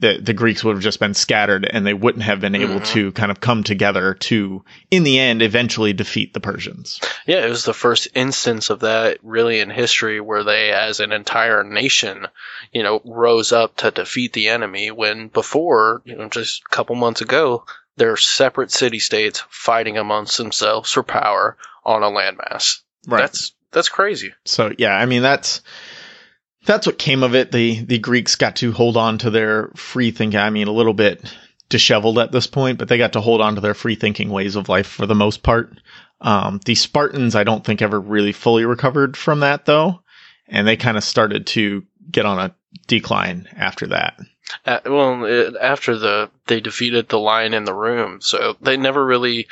[0.00, 2.86] the, the Greeks would have just been scattered and they wouldn't have been able Mhm.
[2.88, 7.00] to kind of come together to, in the end, eventually defeat the Persians.
[7.26, 11.12] Yeah, it was the first instance of that really in history where they, as an
[11.12, 12.26] entire nation,
[12.74, 16.94] you know, rose up to defeat the enemy when before, you know, just a couple
[16.94, 17.64] months ago,
[17.98, 22.80] they're separate city states fighting amongst themselves for power on a landmass.
[23.06, 23.20] Right.
[23.20, 24.34] That's that's crazy.
[24.44, 25.62] So yeah, I mean that's
[26.64, 27.52] that's what came of it.
[27.52, 30.40] The the Greeks got to hold on to their free thinking.
[30.40, 31.22] I mean, a little bit
[31.68, 34.56] disheveled at this point, but they got to hold on to their free thinking ways
[34.56, 35.72] of life for the most part.
[36.20, 40.02] Um, the Spartans, I don't think ever really fully recovered from that though,
[40.46, 42.54] and they kind of started to get on a
[42.86, 44.18] decline after that.
[44.64, 49.04] Uh, well, it, after the they defeated the lion in the room, so they never
[49.04, 49.46] really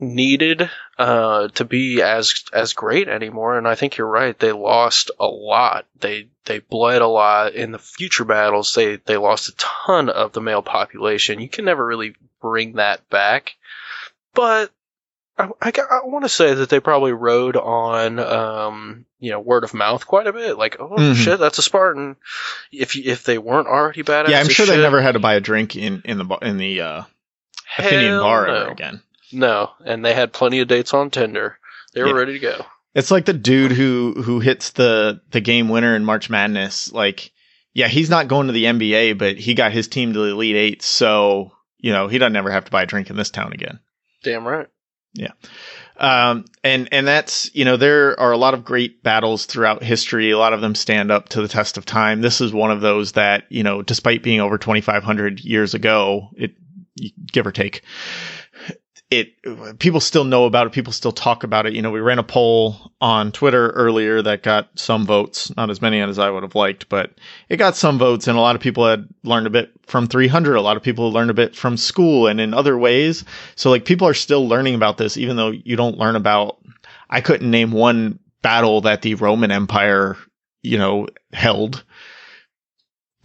[0.00, 3.58] needed uh, to be as as great anymore.
[3.58, 5.86] And I think you're right; they lost a lot.
[6.00, 8.74] They they bled a lot in the future battles.
[8.74, 11.40] They they lost a ton of the male population.
[11.40, 13.56] You can never really bring that back,
[14.34, 14.70] but.
[15.40, 19.74] I, I, want to say that they probably rode on, um, you know, word of
[19.74, 20.56] mouth quite a bit.
[20.58, 21.14] Like, oh Mhm.
[21.16, 22.16] shit, that's a Spartan.
[22.72, 25.34] If you- if they weren't already badass, yeah, I'm sure they never had to buy
[25.34, 27.02] a drink in in the in the uh,
[27.78, 28.54] Athenian bar no.
[28.54, 29.02] ever again.
[29.32, 31.58] No, and they had plenty of dates on Tinder.
[31.92, 32.14] They were Yeah.
[32.14, 32.66] ready to go.
[32.94, 36.92] It's like the dude who who hits the the game winner in March Madness.
[36.92, 37.30] Like,
[37.74, 40.56] yeah, he's not going to the NBA, but he got his team to the Elite
[40.56, 43.52] Eight, so you know he doesn't ever have to buy a drink in this town
[43.52, 43.80] again.
[44.24, 44.66] Damn right.
[45.96, 50.30] Um, and and that's you know there are a lot of great battles throughout history.
[50.30, 52.20] A lot of them stand up to the test of time.
[52.20, 56.52] This is one of those that you know, despite being over 2,500 years ago, it
[57.32, 57.82] give or take,
[59.10, 60.72] it people still know about it.
[60.72, 61.72] People still talk about it.
[61.72, 65.80] You know, we ran a poll on Twitter earlier that got some votes, not as
[65.80, 67.12] many as I would have liked, but
[67.48, 70.56] it got some votes, and a lot of people had learned a bit from 300.
[70.56, 73.24] A lot of people learned a bit from school and in other ways.
[73.56, 76.58] So like people are still learning about this, even though you don't learn about.
[77.08, 80.18] I couldn't name one battle that the Roman Empire,
[80.62, 81.82] you know, held,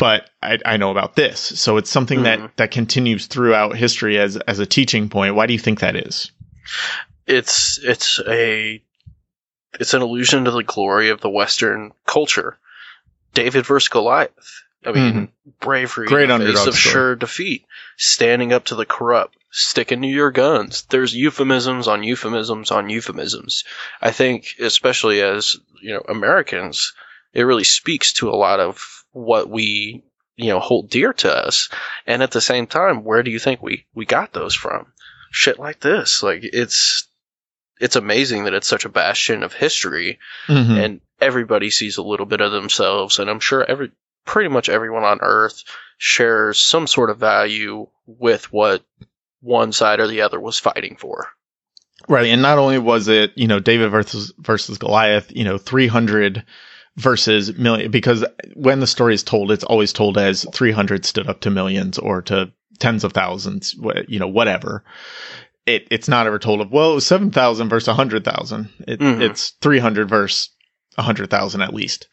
[0.04, 1.39] but I, I know about this.
[1.39, 2.24] So it's something Mhm.
[2.24, 5.36] that that continues throughout history as as a teaching point.
[5.36, 6.30] Why do you think that is?
[7.26, 8.84] It's it's a
[9.80, 12.58] it's an allusion to the glory of the Western culture.
[13.34, 14.62] David versus Goliath.
[14.86, 15.30] I mean,
[15.62, 16.91] bravery, Great in the face underdog of story.
[16.93, 20.82] sure defeat, standing up to the corrupt, sticking to your guns.
[20.89, 23.64] There's euphemisms on euphemisms on euphemisms.
[24.01, 26.91] I think, especially as you know, Americans,
[27.34, 30.03] it really speaks to a lot of what we
[30.36, 31.70] you know hold dear to us.
[32.05, 34.91] And at the same time, where do you think we we got those from?
[35.32, 37.07] Shit like this, like it's
[37.80, 40.84] it's amazing that it's such a bastion of history Mhm.
[40.84, 43.91] and everybody sees a little bit of themselves and i'm sure every
[44.26, 45.64] pretty much everyone on earth
[45.97, 48.84] shares some sort of value with what
[49.41, 51.28] one side or the other was fighting for.
[52.07, 52.28] Right.
[52.28, 56.43] And not only was it, you know, David versus versus Goliath, you know, 300
[56.98, 58.24] versus million because
[58.56, 62.22] when the story is told, it's always told as 300 stood up to millions or
[62.24, 63.76] to tens of thousands,
[64.08, 64.84] you know, whatever.
[65.66, 68.70] It it's not ever told of, well, it was 7,000 versus 100,000.
[68.88, 69.22] It, Mhm.
[69.22, 70.50] It's 300 versus
[70.96, 72.08] 100,000 at least.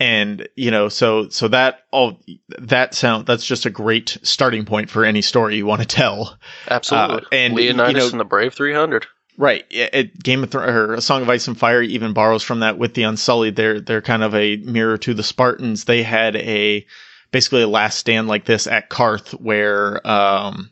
[0.00, 2.18] And, you know, so so that all
[2.58, 6.36] that sound that's just a great starting point for any story you want to tell.
[6.68, 7.18] Absolutely.
[7.18, 9.06] Uh, and, Leonidas you know- and the Brave 300.
[9.36, 9.64] Right.
[9.70, 12.78] It, Game of Thrones or A Song of Ice and Fire even borrows from that
[12.78, 13.56] with the Unsullied.
[13.56, 15.84] They're they're kind of a mirror to the Spartans.
[15.84, 16.86] They had a
[17.32, 20.70] basically a last stand like this at Qarth where um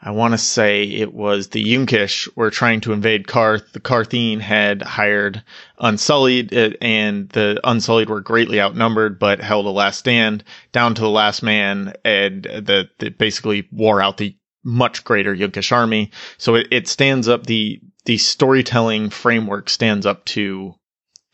[0.00, 3.72] I want to say it was the Yunkish were trying to invade Qarth.
[3.72, 5.42] The Qartheen had hired
[5.78, 11.02] Unsullied, uh, and the Unsullied were greatly outnumbered, but held a last stand down to
[11.02, 14.36] the last man, and the, the basically wore out the
[14.68, 16.12] much greater Yunkish army.
[16.36, 20.74] So it, it stands up the the storytelling framework stands up to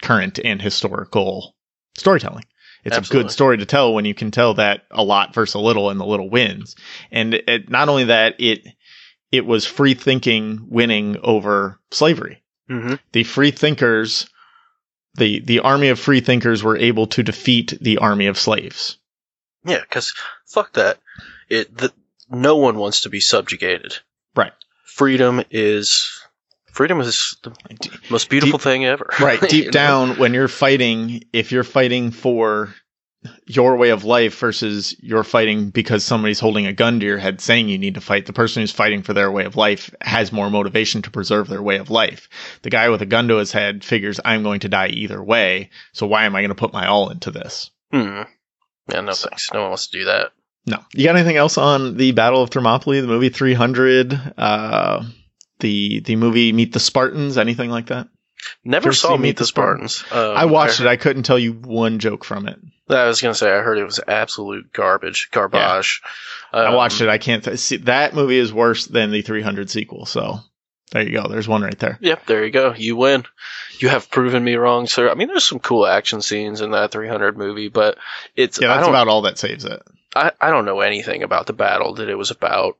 [0.02, 1.54] current and historical
[1.96, 2.44] storytelling.
[2.84, 5.58] It's a good story to tell when you can tell that a lot versus a
[5.58, 6.76] little and the little wins.
[7.10, 8.66] And it, not only that, it
[9.32, 12.42] it was free thinking winning over slavery.
[12.70, 12.94] Mm-hmm.
[13.12, 14.28] The free thinkers,
[15.14, 18.98] the the army of free thinkers were able to defeat the army of slaves.
[19.64, 20.12] Yeah, because
[20.46, 20.98] fuck that.
[21.48, 21.92] It the,
[22.30, 23.96] no one wants to be subjugated.
[24.34, 24.52] Right.
[24.84, 26.10] Freedom is
[26.72, 27.52] freedom is the
[28.10, 29.10] most beautiful thing ever.
[29.20, 29.70] right deep know?
[29.70, 32.74] down when you're fighting if you're fighting for
[33.46, 37.40] your way of life versus you're fighting because somebody's holding a gun to your head
[37.40, 40.30] saying you need to fight the person who's fighting for their way of life has
[40.30, 42.28] more motivation to preserve their way of life
[42.60, 45.70] the guy with a gun to his head figures i'm going to die either way
[45.92, 48.22] so why am i going to put my all into this Hmm.
[48.92, 49.52] Yeah, no So- thanks.
[49.52, 50.32] No one wants to do that.
[50.66, 55.04] No you got anything else on the battle of thermopylae the movie 300 uh
[55.60, 58.08] the the movie meet the spartans anything like that
[58.62, 60.04] Never Ever saw seen Meet the Spartans.
[60.10, 62.58] Um, i watched it i couldn't tell you one joke from it
[62.88, 66.02] I was gonna say I heard it was absolute garbage, garbage.
[66.52, 67.08] Um, I watched it.
[67.08, 70.04] I can't th- see that movie is worse than the 300 sequel.
[70.04, 70.40] So
[70.90, 71.26] there you go.
[71.28, 71.98] There's one right there.
[72.00, 72.74] Yep, there you go.
[72.74, 73.24] You win.
[73.78, 75.10] You have proven me wrong, sir.
[75.10, 77.96] I mean, there's some cool action scenes in that 300 movie, but
[78.36, 79.82] it's Yeah, I that's don't about all that saves it.
[80.14, 82.76] I, I don't know anything about the battle that it was about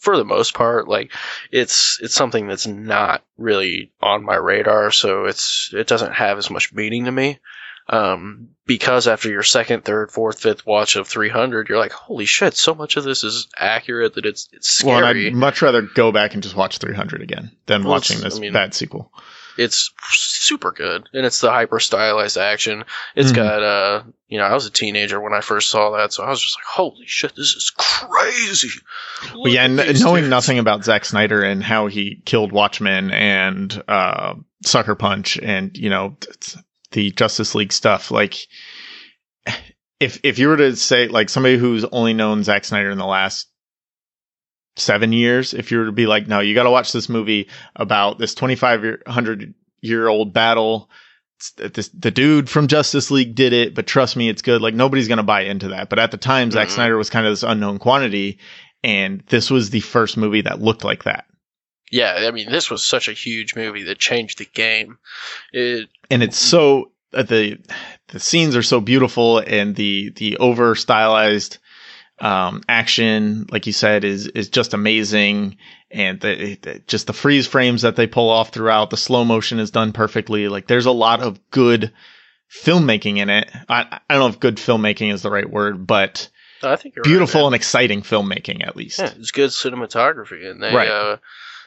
[0.00, 0.88] for the most part.
[0.88, 1.12] Like
[1.50, 6.50] it's it's something that's not really on my radar so it's it doesn't have as
[6.50, 7.38] much meaning to me.
[7.88, 12.54] Um because after your second third fourth fifth watch of 300 you're like holy shit
[12.54, 15.82] so much of this is accurate that it's it's Well, scary and I'd much rather
[15.82, 19.12] go back and just watch 300 again than Well, watching this I mean- bad sequel.
[19.58, 22.84] It's super good and it's the hyper stylized action
[23.14, 23.36] It's Mhm.
[23.36, 26.28] got uh you know i was a teenager when i first saw that so i
[26.30, 28.68] was just like holy shit this is crazy
[29.34, 30.28] Look yeah, n- knowing dudes.
[30.30, 34.34] nothing about Zack Snyder and how he killed Watchmen and uh,
[34.64, 36.16] Sucker Punch and you know
[36.92, 38.36] the Justice League stuff, like
[40.00, 43.06] if if you were to say like somebody who's only known Zack Snyder in the
[43.06, 43.48] last
[44.76, 47.48] seven years, if you were to be like, no, you got to watch this movie
[47.74, 50.90] about this 2,500 year old battle.
[51.56, 54.62] This, the dude from Justice League did it, but trust me, it's good.
[54.62, 55.90] Like nobody's gonna buy into that.
[55.90, 56.72] But at the time, Zack Mhm.
[56.72, 58.38] Snyder was kind of this unknown quantity,
[58.82, 61.26] and this was the first movie that looked like that.
[61.92, 64.96] yeah, I mean, this was such a huge movie that changed the game.
[65.52, 67.58] It, and it's so uh, the
[68.08, 71.58] the scenes are so beautiful and the the over stylized
[72.18, 75.56] um action like you said is is just amazing.
[75.90, 79.58] And the, the just the freeze frames that they pull off throughout the slow motion
[79.60, 80.48] is done perfectly.
[80.48, 81.92] Like there's a lot of good
[82.50, 83.50] filmmaking in it.
[83.68, 86.28] I i don't know if good filmmaking is the right word but
[86.62, 88.98] I think beautiful Right, and exciting filmmaking at least.
[88.98, 90.88] Yeah, it's good cinematography, and they, Right.
[90.88, 91.18] uh,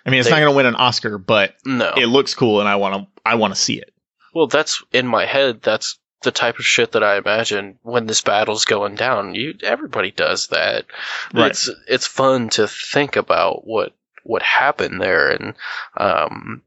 [0.06, 2.60] i mean it's they- not going to win an oscar but no, it looks cool
[2.60, 3.93] and i want to i want to see it.
[4.34, 5.62] Well, that's in my head.
[5.62, 9.36] That's the type of shit that I imagine when this battle's going down.
[9.36, 10.86] You, everybody does that.
[11.34, 11.51] Right.
[11.51, 13.93] It's it's fun to think about what
[14.24, 15.53] what happened there, and
[15.97, 16.61] um,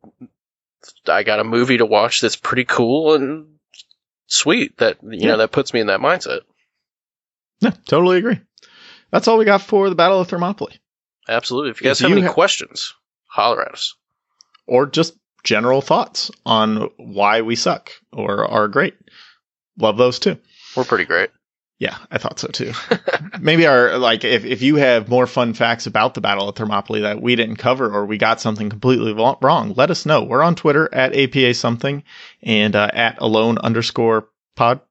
[1.07, 3.47] I got a movie to watch that's pretty cool and
[4.27, 4.79] sweet.
[4.79, 5.27] That you Yeah.
[5.33, 6.41] know that puts me in that mindset.
[7.61, 8.41] yeah totally agree
[9.11, 10.79] that's all we got for the battle of thermopylae
[11.29, 11.71] Absolutely.
[11.71, 12.95] If you guys If have you any ha- questions,
[13.27, 13.95] holler at us.
[14.67, 18.95] or just general thoughts on why we suck or are great.
[19.79, 20.39] Love those too.
[20.77, 21.31] We're pretty great.
[21.79, 22.73] Yeah, I thought so too.
[23.41, 27.01] Maybe our like if, if you have more fun facts about the Battle of Thermopylae
[27.01, 30.23] that we didn't cover or we got something completely wrong, let us know.
[30.23, 32.05] We're on Twitter at APA something
[32.41, 34.83] and uh, at alone underscore podcast.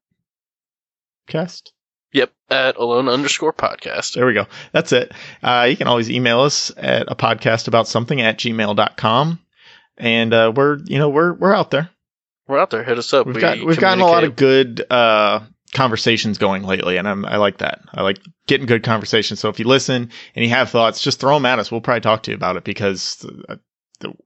[2.11, 4.15] Yep, at alone underscore podcast.
[4.15, 4.47] There we go.
[4.73, 5.13] That's it.
[5.41, 9.39] Uh, you can always email us at a podcast about something at gmail.com.
[9.97, 11.89] And uh, we're, you know, we're we're out there.
[12.51, 12.83] We're out there.
[12.83, 13.25] Hit us up.
[13.25, 15.39] We've We got we've gotten a lot of good uh,
[15.73, 17.79] conversations going lately, and I'm, I like that.
[17.93, 19.39] I like getting good conversations.
[19.39, 21.71] So if you listen and you have thoughts, just throw them at us.
[21.71, 23.55] We'll probably talk to you about it because uh,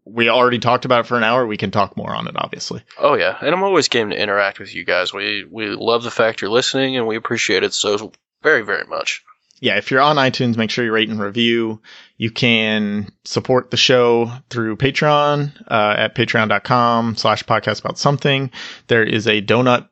[0.05, 1.45] we already talked about it for an hour.
[1.45, 2.81] We can talk more on it, obviously.
[2.97, 5.13] Oh yeah, and I'm always game to interact with you guys.
[5.13, 8.11] We we love the fact you're listening, and we appreciate it so
[8.41, 9.23] very very much.
[9.65, 11.81] Yeah, if you're on iTunes, make sure you rate and review.
[12.17, 18.51] You can support the show through Patreon uh, at patreon.com slash podcast about something.
[18.87, 19.89] There is a donut.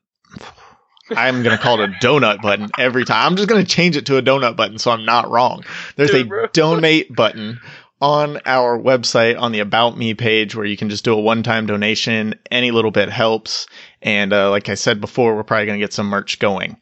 [1.10, 3.32] I'm going to call it a donut button every time.
[3.32, 5.64] I'm just going to change it to a donut button so I'm not wrong.
[5.96, 6.48] There's Do a bro.
[6.54, 7.60] donate button
[8.00, 11.42] on our website on the About Me page where you can just do a one
[11.42, 12.36] time donation.
[12.52, 13.66] Any little bit helps.
[14.04, 16.78] And uh, like I said before, we're probably going to get some merch going.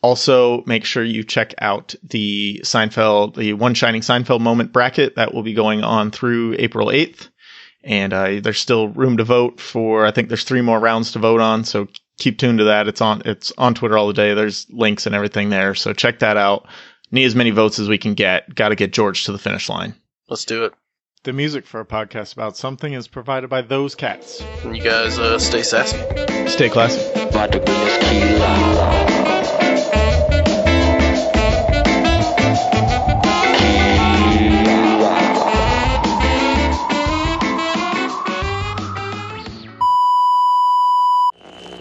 [0.00, 5.34] Also, make sure you check out the Seinfeld, the One Shining Seinfeld Moment bracket that
[5.34, 7.28] will be going on through April 8th.
[7.82, 11.18] And uh, there's still room to vote for, I think there's three more rounds to
[11.18, 11.64] vote on.
[11.64, 11.88] So
[12.18, 12.86] keep tuned to that.
[12.86, 14.34] It's on, it's on Twitter all the day.
[14.34, 15.74] There's links and everything there.
[15.74, 16.68] So check that out.
[17.10, 18.54] Need as many votes as we can get.
[18.54, 19.94] Got to get George to the finish line.
[20.28, 20.74] Let's do it.
[21.24, 24.40] The music for a podcast about something is provided by those cats.
[24.64, 25.98] You guys uh, stay sassy.
[26.48, 27.02] Stay classy.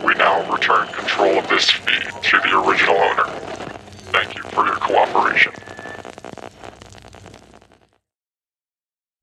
[0.03, 3.25] We now return control of this feed to the original owner.
[4.11, 5.53] Thank you for your cooperation.